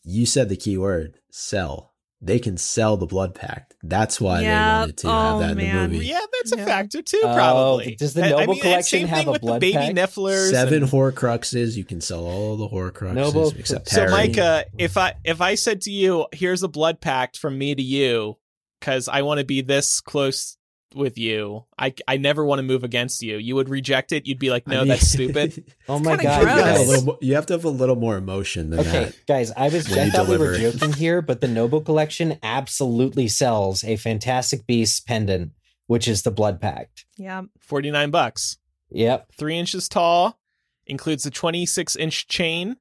[0.04, 1.96] You said the key word sell
[2.26, 3.76] they can sell the blood pact.
[3.84, 4.50] That's why yeah.
[4.50, 5.76] they wanted to oh, have that man.
[5.76, 6.08] in the movie.
[6.08, 6.66] Yeah, that's a yeah.
[6.66, 7.22] factor too.
[7.24, 7.94] Oh, probably.
[7.94, 9.96] Oh, does the Noble I mean, Collection have a blood baby pact?
[9.96, 10.92] Nifflers Seven and...
[10.92, 11.76] Horcruxes.
[11.76, 13.50] You can sell all the Horcruxes Noble...
[13.58, 17.58] except So, Micah, if I if I said to you, "Here's a blood pact from
[17.58, 18.38] me to you,"
[18.80, 20.58] because I want to be this close
[20.96, 21.66] with you.
[21.78, 23.38] I I never want to move against you.
[23.38, 24.26] You would reject it.
[24.26, 25.74] You'd be like, no, I mean, that's stupid.
[25.88, 28.80] oh my god, you have, more, you have, to have a little more emotion than
[28.80, 29.26] okay, that.
[29.28, 29.52] guys.
[29.52, 30.52] I was I thought deliver.
[30.52, 35.52] we were joking here, but the Noble Collection absolutely sells a Fantastic Beasts pendant,
[35.88, 37.06] which is the Blood Pact.
[37.18, 38.58] Yeah, forty nine bucks.
[38.92, 40.40] Yep, three inches tall,
[40.88, 42.78] includes a twenty six inch chain.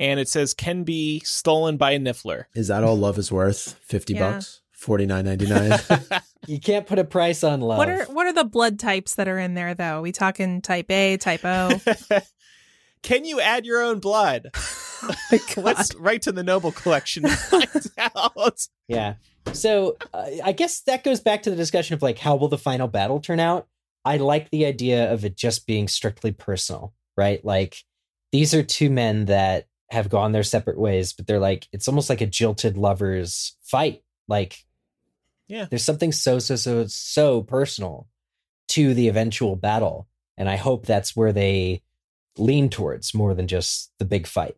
[0.00, 2.44] And it says can be stolen by a niffler.
[2.54, 3.74] Is that all love is worth?
[3.82, 4.30] Fifty yeah.
[4.30, 4.60] bucks?
[4.78, 5.76] Forty nine ninety nine.
[6.46, 7.78] you can't put a price on love.
[7.78, 9.98] What are what are the blood types that are in there though?
[9.98, 11.80] Are we talking type A, type O?
[13.02, 14.50] Can you add your own blood?
[15.02, 15.14] oh
[15.56, 17.24] Let's write to the Noble Collection.
[18.86, 19.14] yeah.
[19.52, 22.56] So uh, I guess that goes back to the discussion of like how will the
[22.56, 23.66] final battle turn out.
[24.04, 27.44] I like the idea of it just being strictly personal, right?
[27.44, 27.82] Like
[28.30, 32.08] these are two men that have gone their separate ways, but they're like it's almost
[32.08, 34.04] like a jilted lovers fight.
[34.28, 34.64] Like
[35.48, 35.66] yeah.
[35.68, 38.06] There's something so, so, so, so personal
[38.68, 40.06] to the eventual battle.
[40.36, 41.82] And I hope that's where they
[42.36, 44.56] lean towards more than just the big fight.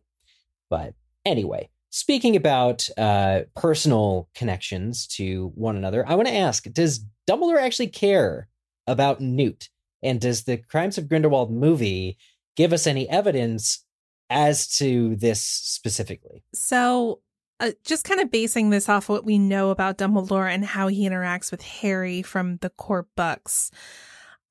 [0.69, 0.93] But
[1.25, 7.61] anyway, speaking about uh, personal connections to one another, I want to ask Does Dumbledore
[7.61, 8.47] actually care
[8.85, 9.69] about Newt?
[10.03, 12.17] And does the Crimes of Grindelwald movie
[12.55, 13.85] give us any evidence
[14.29, 16.43] as to this specifically?
[16.53, 17.21] So
[17.61, 21.07] uh, just kind of basing this off what we know about Dumbledore and how he
[21.07, 23.71] interacts with Harry from the core books.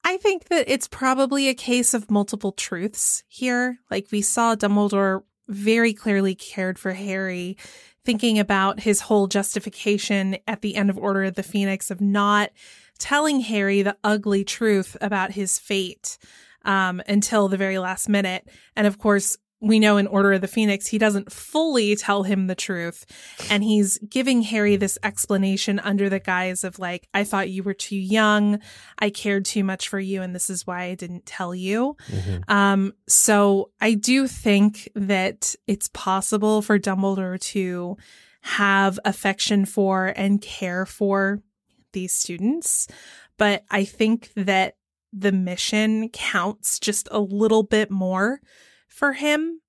[0.04, 3.78] I think that it's probably a case of multiple truths here.
[3.90, 7.56] Like we saw Dumbledore very clearly cared for Harry,
[8.04, 12.50] thinking about his whole justification at the end of Order of the Phoenix of not
[12.98, 16.16] telling Harry the ugly truth about his fate
[16.64, 18.48] um, until the very last minute.
[18.76, 22.46] And of course, we know in Order of the Phoenix, he doesn't fully tell him
[22.46, 23.04] the truth.
[23.50, 27.74] And he's giving Harry this explanation under the guise of, like, I thought you were
[27.74, 28.60] too young.
[28.98, 30.22] I cared too much for you.
[30.22, 31.96] And this is why I didn't tell you.
[32.08, 32.50] Mm-hmm.
[32.50, 37.98] Um, so I do think that it's possible for Dumbledore to
[38.42, 41.42] have affection for and care for
[41.92, 42.88] these students.
[43.36, 44.76] But I think that
[45.12, 48.40] the mission counts just a little bit more
[48.90, 49.60] for him.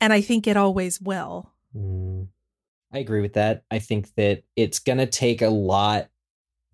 [0.00, 1.52] And I think it always will.
[1.76, 2.28] Mm,
[2.92, 3.64] I agree with that.
[3.70, 6.08] I think that it's going to take a lot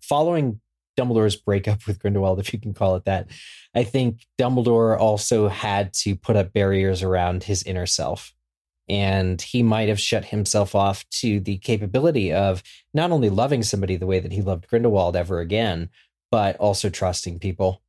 [0.01, 0.61] following
[0.97, 3.27] Dumbledore's breakup with Grindelwald, if you can call it that.
[3.73, 8.31] I think Dumbledore also had to put up barriers around his inner self.
[8.87, 12.61] And he might have shut himself off to the capability of
[12.93, 15.89] not only loving somebody the way that he loved Grindelwald ever again,
[16.31, 17.81] but also trusting people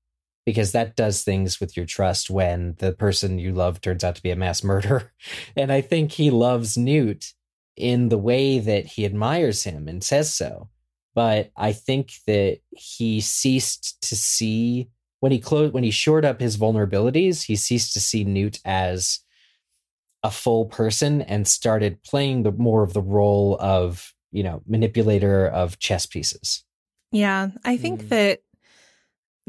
[0.47, 4.22] because that does things with your trust when the person you love turns out to
[4.22, 5.12] be a mass murderer.
[5.57, 7.34] And I think he loves Newt
[7.76, 10.70] in the way that he admires him and says so.
[11.14, 14.88] But I think that he ceased to see
[15.20, 19.20] when he closed when he shored up his vulnerabilities, he ceased to see Newt as
[20.22, 25.49] a full person and started playing the more of the role of, you know, manipulator
[25.49, 26.64] of chess pieces.
[27.12, 28.09] Yeah, I think mm.
[28.11, 28.40] that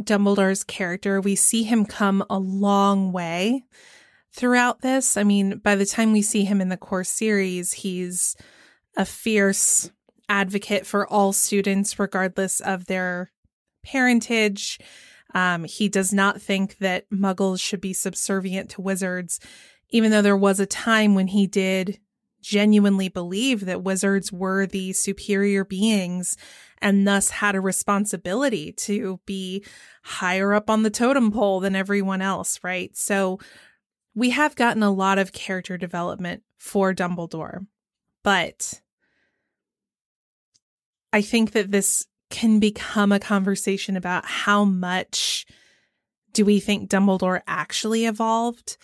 [0.02, 3.64] Dumbledore's character, we see him come a long way
[4.32, 5.18] throughout this.
[5.18, 8.36] I mean, by the time we see him in the core series, he's
[8.96, 9.92] a fierce
[10.30, 13.32] advocate for all students, regardless of their
[13.84, 14.80] parentage.
[15.34, 19.40] Um, he does not think that muggles should be subservient to wizards,
[19.90, 22.00] even though there was a time when he did
[22.42, 26.38] genuinely believe that wizards were the superior beings
[26.82, 29.64] and thus had a responsibility to be
[30.04, 32.96] higher up on the totem pole than everyone else, right?
[32.96, 33.40] So
[34.16, 37.66] we have gotten a lot of character development for Dumbledore,
[38.24, 38.82] but
[41.14, 45.46] I think that this can become a conversation about how much
[46.34, 48.78] do we think Dumbledore actually evolved?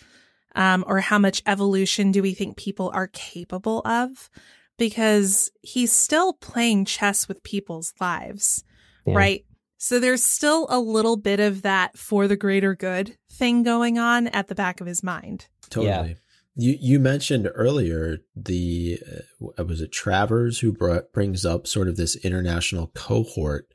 [0.56, 4.30] Um, or how much evolution do we think people are capable of?
[4.78, 8.64] Because he's still playing chess with people's lives,
[9.06, 9.14] yeah.
[9.14, 9.44] right?
[9.78, 14.28] So there's still a little bit of that for the greater good thing going on
[14.28, 15.48] at the back of his mind.
[15.68, 16.08] Totally.
[16.08, 16.14] Yeah.
[16.56, 18.98] You you mentioned earlier the
[19.58, 23.66] uh, was it Travers who brought, brings up sort of this international cohort.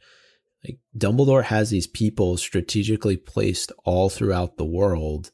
[0.64, 5.32] Like Dumbledore has these people strategically placed all throughout the world.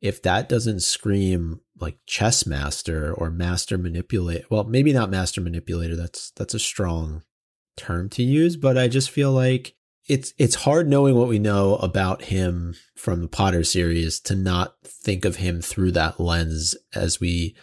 [0.00, 4.44] If that doesn't scream like chess master or master manipulator.
[4.50, 5.96] Well, maybe not master manipulator.
[5.96, 7.22] That's that's a strong
[7.76, 9.74] term to use, but I just feel like
[10.08, 14.74] it's it's hard knowing what we know about him from the Potter series to not
[14.84, 17.54] think of him through that lens as we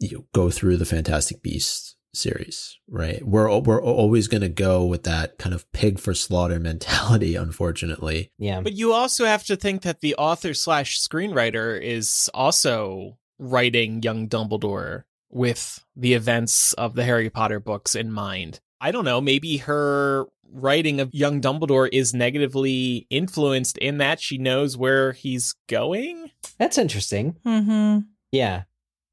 [0.00, 3.24] you know, go through the Fantastic Beasts series, right?
[3.24, 8.32] We're we're always going to go with that kind of pig for slaughter mentality, unfortunately.
[8.38, 8.60] Yeah.
[8.60, 14.28] But you also have to think that the author slash screenwriter is also writing young
[14.28, 18.60] Dumbledore with the events of the Harry Potter books in mind.
[18.80, 24.38] I don't know, maybe her writing of young Dumbledore is negatively influenced in that she
[24.38, 26.30] knows where he's going.
[26.58, 27.36] That's interesting.
[27.44, 28.00] Mm-hmm.
[28.32, 28.62] Yeah.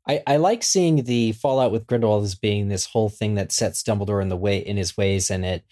[0.08, 3.84] I, I like seeing the fallout with Grindelwald as being this whole thing that sets
[3.84, 5.64] Dumbledore in the way in his ways, and it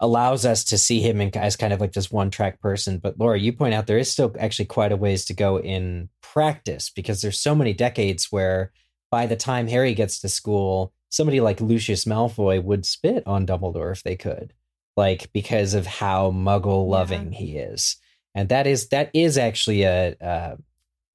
[0.00, 2.98] allows us to see him as kind of like this one track person.
[2.98, 6.08] But Laura, you point out there is still actually quite a ways to go in
[6.22, 8.72] practice because there's so many decades where
[9.10, 13.92] by the time Harry gets to school, somebody like Lucius Malfoy would spit on Dumbledore
[13.92, 14.52] if they could,
[14.96, 17.38] like because of how Muggle loving yeah.
[17.38, 17.96] he is,
[18.34, 20.56] and that is that is actually a, a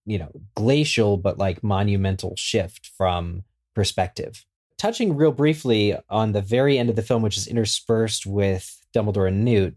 [0.06, 3.44] you know, glacial but like monumental shift from
[3.74, 4.46] perspective.
[4.78, 9.28] Touching real briefly on the very end of the film, which is interspersed with Dumbledore
[9.28, 9.76] and Newt,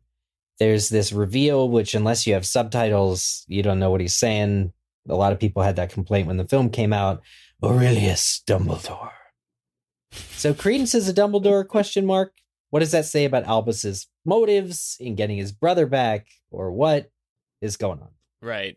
[0.58, 4.72] there's this reveal, which, unless you have subtitles, you don't know what he's saying.
[5.08, 7.22] A lot of people had that complaint when the film came out.
[7.62, 9.10] Aurelius Dumbledore.
[10.10, 12.32] So Credence is a Dumbledore question mark.
[12.70, 17.10] What does that say about Albus's motives in getting his brother back, or what
[17.60, 18.10] is going on?
[18.42, 18.76] Right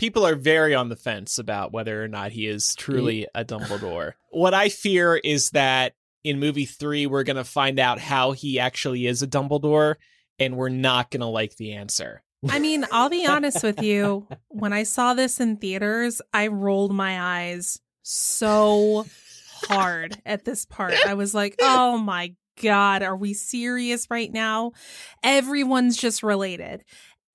[0.00, 4.14] people are very on the fence about whether or not he is truly a Dumbledore.
[4.30, 5.92] what I fear is that
[6.24, 9.96] in movie three, we're going to find out how he actually is a Dumbledore,
[10.38, 12.22] and we're not going to like the answer.
[12.48, 14.26] I mean, I'll be honest with you.
[14.48, 19.04] When I saw this in theaters, I rolled my eyes so
[19.68, 20.94] hard at this part.
[21.06, 24.72] I was like, oh my God, are we serious right now?
[25.22, 26.84] Everyone's just related.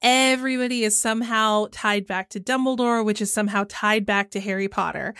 [0.07, 5.15] Everybody is somehow tied back to Dumbledore, which is somehow tied back to Harry Potter.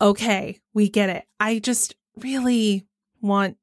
[0.00, 1.24] Okay, we get it.
[1.40, 2.86] I just really
[3.20, 3.56] want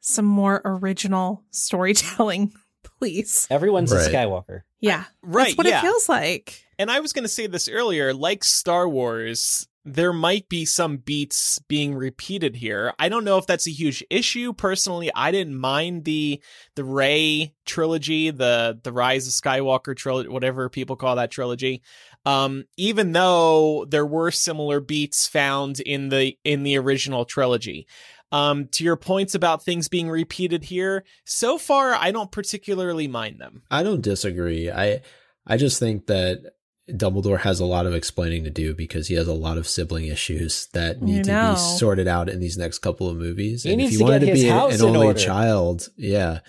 [0.00, 2.52] some more original storytelling,
[3.00, 3.46] please.
[3.50, 4.06] Everyone's Right.
[4.06, 4.62] a Skywalker.
[4.80, 5.04] Yeah.
[5.22, 5.78] Right, That's what yeah.
[5.78, 6.62] it feels like.
[6.78, 10.96] And I was going to say this earlier, like Star Wars, there might be some
[10.96, 12.92] beats being repeated here.
[12.98, 14.52] I don't know if that's a huge issue.
[14.52, 16.42] Personally, I didn't mind the
[16.74, 21.82] the Rey trilogy, the the Rise of Skywalker trilogy, whatever people call that trilogy.
[22.24, 27.86] Um, even though there were similar beats found in the in the original trilogy.
[28.32, 33.40] Um, to your points about things being repeated here, so far I don't particularly mind
[33.40, 33.62] them.
[33.70, 34.68] I don't disagree.
[34.68, 35.02] I
[35.46, 36.54] I just think that
[36.90, 40.06] Dumbledore has a lot of explaining to do because he has a lot of sibling
[40.06, 41.52] issues that You need to know.
[41.54, 43.64] be sorted out in these next couple of movies.
[43.64, 44.94] He and needs if to he wanted get to his be an, house an in
[44.94, 45.18] only order.
[45.18, 46.40] child, yeah.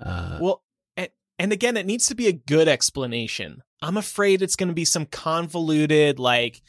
[0.00, 0.62] Uh, Well,
[0.96, 1.08] and,
[1.38, 3.62] and again, it needs to be a good explanation.
[3.80, 6.62] I'm afraid it's going to be some convoluted, like,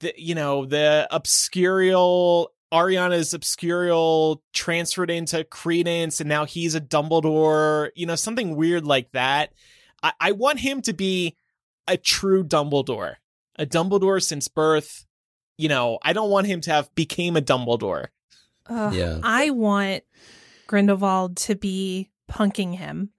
[0.00, 7.90] the you know, the obscurial Ariana's obscurial transferred into Credence, and now he's a Dumbledore.
[7.94, 9.52] You know, something weird like that.
[10.02, 11.36] I, I want him to be
[11.86, 13.16] a true Dumbledore,
[13.56, 15.06] a Dumbledore since birth.
[15.58, 18.06] You know, I don't want him to have became a Dumbledore.
[18.66, 19.18] Ugh, Yeah.
[19.22, 20.04] I want
[20.66, 23.10] Grindelwald to be punking him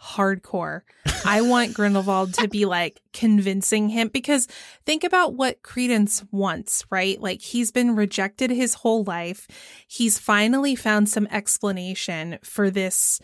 [0.00, 0.82] hardcore.
[1.24, 4.48] I want Grindelwald to be like convincing him because
[4.86, 7.20] think about what Credence wants, right?
[7.20, 9.46] Like he's been rejected his whole life.
[9.86, 13.20] He's finally found some explanation for this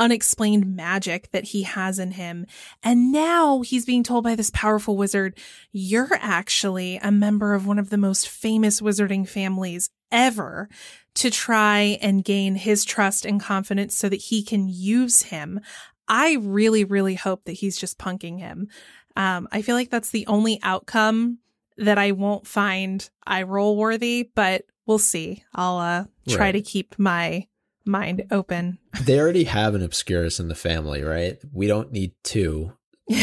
[0.00, 2.46] unexplained magic that he has in him.
[2.82, 5.38] And now he's being told by this powerful wizard,
[5.70, 10.68] you're actually a member of one of the most famous wizarding families ever
[11.14, 15.60] to try and gain his trust and confidence so that he can use him.
[16.08, 18.68] I really, really hope that he's just punking him.
[19.16, 21.38] Um, I feel like that's the only outcome
[21.76, 25.44] that I won't find eye roll worthy, but we'll see.
[25.54, 26.52] I'll uh, try Right.
[26.52, 27.46] to keep my
[27.84, 28.78] mind open.
[29.02, 31.38] they already have an Obscurus in the family, right?
[31.52, 32.72] We don't need two.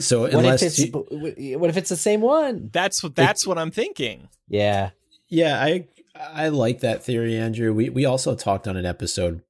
[0.00, 2.68] So What unless if it's you- what if it's the same one?
[2.72, 4.28] That's what that's what I'm thinking.
[4.48, 4.90] Yeah.
[5.28, 5.86] Yeah, I
[6.18, 7.72] I like that theory, Andrew.
[7.72, 9.42] We we also talked on an episode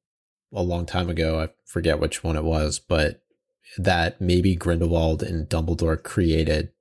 [0.53, 1.41] a long time ago.
[1.41, 3.23] I forget which one it was, but
[3.78, 6.73] that maybe Grindelwald and Dumbledore created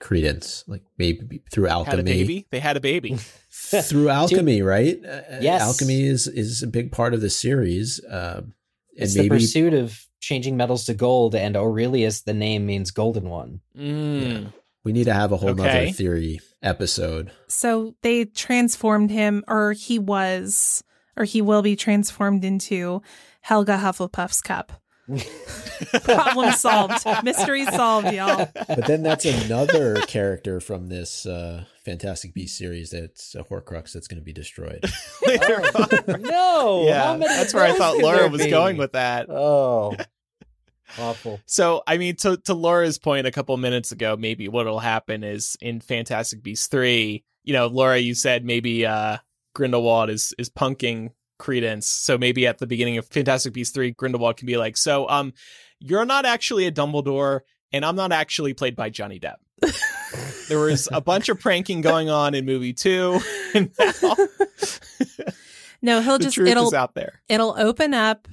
[0.00, 2.02] Credence, like maybe through Had a alchemy.
[2.02, 2.46] baby.
[2.50, 3.16] They had a baby.
[3.50, 4.98] Through alchemy, right?
[5.04, 5.62] Uh, Yes.
[5.62, 8.00] alchemy is is a big part of the series.
[8.08, 8.52] Um,
[8.96, 13.28] and It's the pursuit of changing metals to gold, and Aurelius, the name means golden
[13.28, 13.60] one.
[13.78, 14.52] Mm.
[14.84, 15.62] we need to have a whole Okay.
[15.62, 17.30] nother theory episode.
[17.48, 20.84] So they transformed him, or he was,
[21.16, 23.00] or he will be transformed into
[23.40, 24.72] Helga Hufflepuff's cup.
[26.04, 27.04] Problem solved.
[27.24, 28.48] Mystery solved, y'all.
[28.54, 34.08] But then that's another character from this uh, Fantastic Beast series that's a Horcrux that's
[34.08, 34.84] going to be destroyed.
[35.26, 36.22] Later on.
[36.22, 38.50] no, yeah, that's where I thought Laura was be?
[38.50, 39.28] going with that.
[39.28, 39.94] Oh,
[40.98, 41.40] awful.
[41.44, 45.56] So, I mean, to to Laura's point a couple minutes ago, maybe what'll happen is
[45.60, 47.24] in Fantastic Beasts three.
[47.42, 49.18] You know, Laura, you said maybe uh,
[49.54, 51.86] Grindelwald is is punking Credence.
[51.86, 55.32] So maybe at the beginning of Fantastic Beasts three, Grindelwald can be like, "So, um,
[55.80, 57.40] you're not actually a Dumbledore,
[57.72, 59.36] and I'm not actually played by Johnny Depp."
[60.48, 63.20] there was a bunch of pranking going on in movie two,
[63.54, 64.16] and now
[65.82, 67.20] No, he'll the just truth it'll is out there.
[67.28, 68.28] it'll open up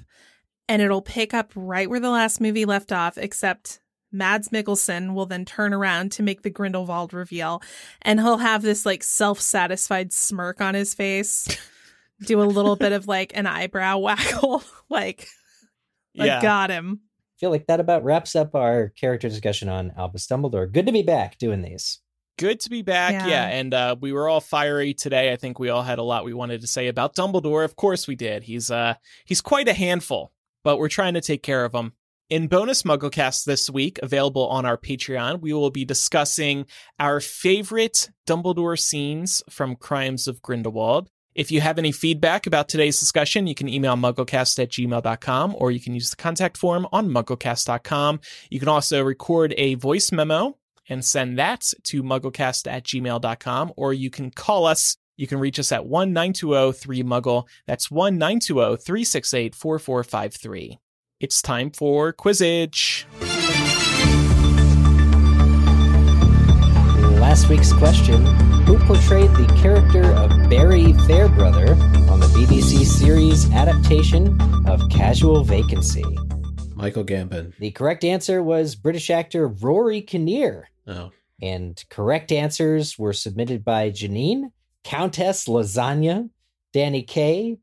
[0.69, 3.79] and it'll pick up right where the last movie left off, except
[4.11, 7.61] Mads Mikkelsen will then turn around to make the Grindelwald reveal,
[8.01, 11.47] and he'll have this like self-satisfied smirk on his face,
[12.21, 15.27] do a little bit of like an eyebrow waggle, like,
[16.15, 16.41] like yeah.
[16.41, 17.01] got him.
[17.03, 20.71] I feel like that about wraps up our character discussion on Albus Dumbledore.
[20.71, 21.99] Good to be back doing these.
[22.37, 23.47] good to be back yeah, Yeah.
[23.47, 26.33] and uh we were all fiery today i think we all had a lot we
[26.33, 28.93] wanted to say about dumbledore of course we did he's uh
[29.25, 30.31] he's quite a handful
[30.63, 31.91] but we're trying to take care of him
[32.29, 36.65] in bonus mugglecast this week available on our patreon we will be discussing
[36.99, 42.99] our favorite dumbledore scenes from crimes of grindelwald if you have any feedback about today's
[42.99, 47.09] discussion, you can email mugglecast at gmail.com or you can use the contact form on
[47.09, 48.19] mugglecast.com.
[48.49, 50.57] You can also record a voice memo
[50.89, 54.97] and send that to mugglecast at gmail.com or you can call us.
[55.15, 57.47] You can reach us at 1 920 Muggle.
[57.67, 60.79] That's 1 368 4453.
[61.19, 63.05] It's time for Quizzitch.
[67.19, 71.71] Last week's question who portrayed the character of Barry Fairbrother
[72.09, 76.05] on the BBC series adaptation of Casual Vacancy?
[76.75, 77.55] Michael Gambon.
[77.57, 80.69] The correct answer was British actor Rory Kinnear.
[80.87, 81.11] Oh.
[81.41, 84.51] And correct answers were submitted by Janine,
[84.83, 86.29] Countess Lasagna,
[86.73, 87.57] Danny K.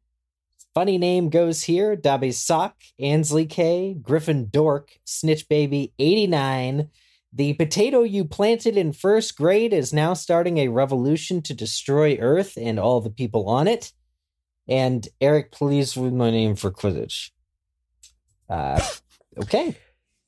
[0.74, 6.90] Funny name goes here, Dabby Sock, Ansley K, Griffin Dork, Snitch Baby 89.
[7.32, 12.56] The potato you planted in first grade is now starting a revolution to destroy Earth
[12.60, 13.92] and all the people on it.
[14.66, 17.30] And Eric, please read my name for Quizzitch.
[18.48, 18.80] Uh,
[19.38, 19.76] okay.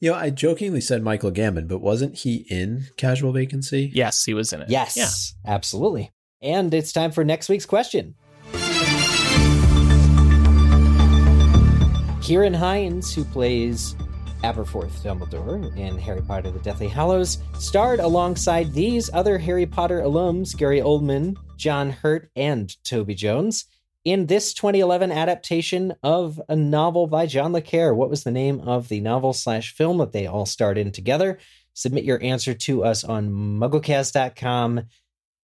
[0.00, 3.90] You know, I jokingly said Michael Gambon, but wasn't he in Casual Vacancy?
[3.94, 4.70] Yes, he was in it.
[4.70, 5.52] Yes, Yeah.
[5.54, 6.10] absolutely.
[6.42, 8.14] And it's time for next week's question.
[12.22, 13.96] Ciaran Hinds, who plays
[14.42, 20.56] Aberforth Dumbledore in Harry Potter the Deathly Hallows, starred alongside these other Harry Potter alums,
[20.56, 23.66] Gary Oldman, John Hurt, and Toby Jones,
[24.04, 27.94] in this 2011 adaptation of a novel by John Le Carre.
[27.94, 31.38] What was the name of the novel slash film that they all starred in together?
[31.74, 34.82] Submit your answer to us on mugglecast.com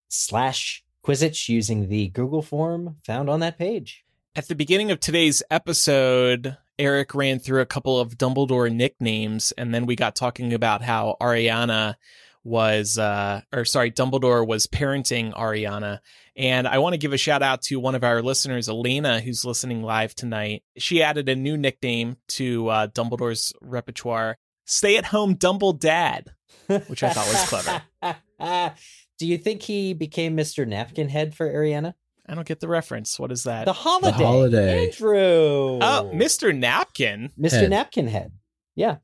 [0.08, 4.04] slash Quizzitch using the Google form found on that page.
[4.34, 9.74] At the beginning of today's episode, Eric ran through a couple of Dumbledore nicknames, and
[9.74, 11.96] then we got talking about how Ariana
[12.44, 16.00] was, uh, or sorry, Dumbledore was parenting Ariana.
[16.36, 19.44] And I want to give a shout out to one of our listeners, Elena, who's
[19.44, 20.62] listening live tonight.
[20.76, 24.36] She added a new nickname to uh, Dumbledore's repertoire
[24.66, 26.32] Stay at home Dumble Dad,
[26.66, 27.82] which I thought was
[28.40, 28.74] clever.
[29.18, 30.66] Do you think he became Mr.
[30.66, 31.94] Napkin Head for Ariana?
[32.28, 33.18] I don't get the reference.
[33.18, 33.64] What is that?
[33.66, 34.18] The holiday.
[34.18, 34.86] The holiday.
[34.86, 35.78] Andrew.
[35.80, 36.56] oh, Mr.
[36.56, 37.30] Napkin.
[37.38, 37.50] Mr.
[37.52, 37.70] Head.
[37.70, 38.32] Napkin Head.
[38.74, 38.96] Yeah.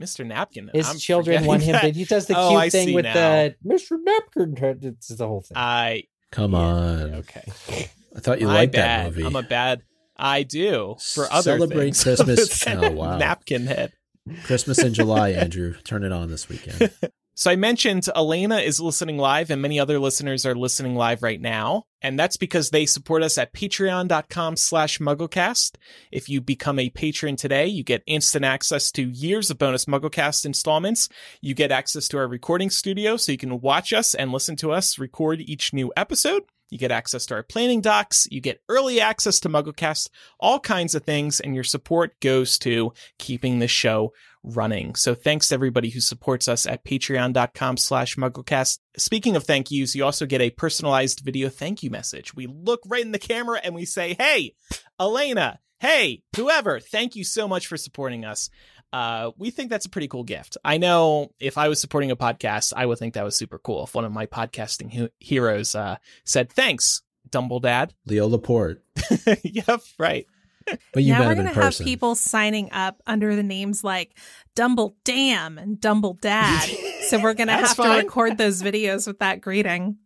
[0.00, 0.26] Mr.
[0.26, 0.70] Napkin.
[0.72, 1.94] His I'm children want him that.
[1.94, 3.14] He does the Oh, cute I thing with now.
[3.14, 3.98] the Mr.
[4.02, 4.80] Napkin Head.
[4.82, 5.56] It's the whole thing.
[5.56, 7.14] I Come Yeah, on.
[7.16, 7.44] okay.
[8.16, 9.00] I thought you My liked bad.
[9.06, 9.24] that movie.
[9.26, 9.82] I'm a bad.
[10.16, 12.02] I do for other Celebrate things.
[12.04, 12.66] Christmas.
[12.66, 13.18] Oh, wow.
[13.18, 13.92] Napkin head.
[14.44, 15.74] Christmas in July, Andrew.
[15.84, 16.90] Turn it on this weekend.
[17.34, 21.40] So I mentioned Elena is listening live and many other listeners are listening live right
[21.40, 21.86] now.
[22.02, 25.76] And that's because they support us at patreon.com slash mugglecast.
[26.10, 30.44] If you become a patron today, you get instant access to years of bonus mugglecast
[30.44, 31.08] installments.
[31.40, 34.72] You get access to our recording studio so you can watch us and listen to
[34.72, 36.42] us record each new episode.
[36.72, 38.26] You get access to our planning docs.
[38.30, 40.08] You get early access to MuggleCast,
[40.40, 44.14] all kinds of things, and your support goes to keeping the show
[44.44, 44.94] running.
[44.94, 48.78] So thanks to everybody who supports us at patreon.com slash mugglecast.
[48.96, 52.34] Speaking of thank yous, you also get a personalized video thank you message.
[52.34, 54.54] We look right in the camera and we say, Hey,
[55.00, 58.50] Elena, hey, whoever, thank you so much for supporting us.
[58.92, 60.58] Uh, we think that's a pretty cool gift.
[60.64, 63.84] I know if I was supporting a podcast, I would think that was super cool.
[63.84, 67.00] If one of my podcasting he- heroes uh, said, Thanks,
[67.30, 67.92] Dumbledad.
[68.06, 68.82] Leo Laporte.
[69.42, 70.26] yep, right.
[70.92, 74.16] But you now met we're gonna have people signing up under the names like
[74.54, 76.68] Dumble Dam and Dumble Dad.
[77.08, 77.98] so we're gonna have fine.
[77.98, 79.98] to record those videos with that greeting.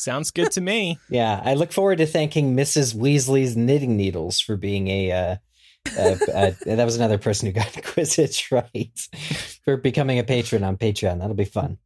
[0.00, 0.98] Sounds good to me.
[1.10, 2.94] Yeah, I look forward to thanking Mrs.
[2.94, 5.12] Weasley's knitting needles for being a.
[5.12, 5.36] Uh,
[5.98, 8.98] uh, uh, that was another person who got Quizzitch right
[9.64, 11.18] for becoming a patron on Patreon.
[11.18, 11.78] That'll be fun.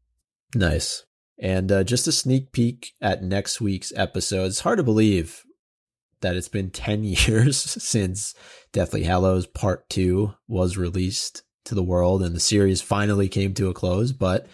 [0.55, 1.05] Nice.
[1.41, 4.47] And uh, just a sneak peek at next week's episode.
[4.47, 5.43] It's hard to believe
[6.25, 8.35] that it's been 10 years since
[8.73, 13.69] Deathly Hallows Part 2 was released to the world and the series finally came to
[13.69, 14.47] a close, but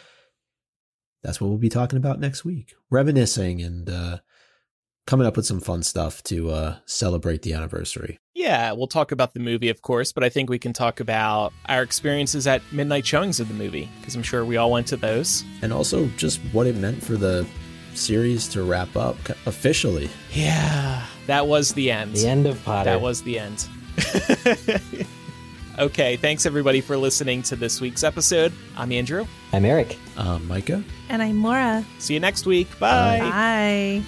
[1.23, 2.75] that's what we'll be talking about next week.
[2.91, 4.19] Reminiscing and uh,
[5.07, 8.19] coming up with some fun stuff to uh, celebrate the anniversary.
[8.35, 11.53] Yeah, we'll talk about the movie, of course, but I think we can talk about
[11.67, 14.97] our experiences at midnight showings of the movie because I'm sure we all went to
[14.97, 15.45] those.
[15.63, 17.47] And also just what it meant for the
[17.95, 19.17] series to wrap up
[19.47, 20.09] officially.
[20.33, 22.17] Yeah, that was the end.
[22.17, 22.91] The end of Potter.
[22.91, 23.69] That was the end.
[25.79, 28.53] okay, thanks everybody for listening to this week's episode.
[28.77, 29.27] I'm Andrew.
[29.53, 29.97] I'm Eric.
[30.17, 30.83] Uh, Micah?
[31.09, 31.85] And I'm Laura.
[32.01, 32.77] See you next week.
[32.81, 33.21] Bye.
[33.21, 34.03] Bye.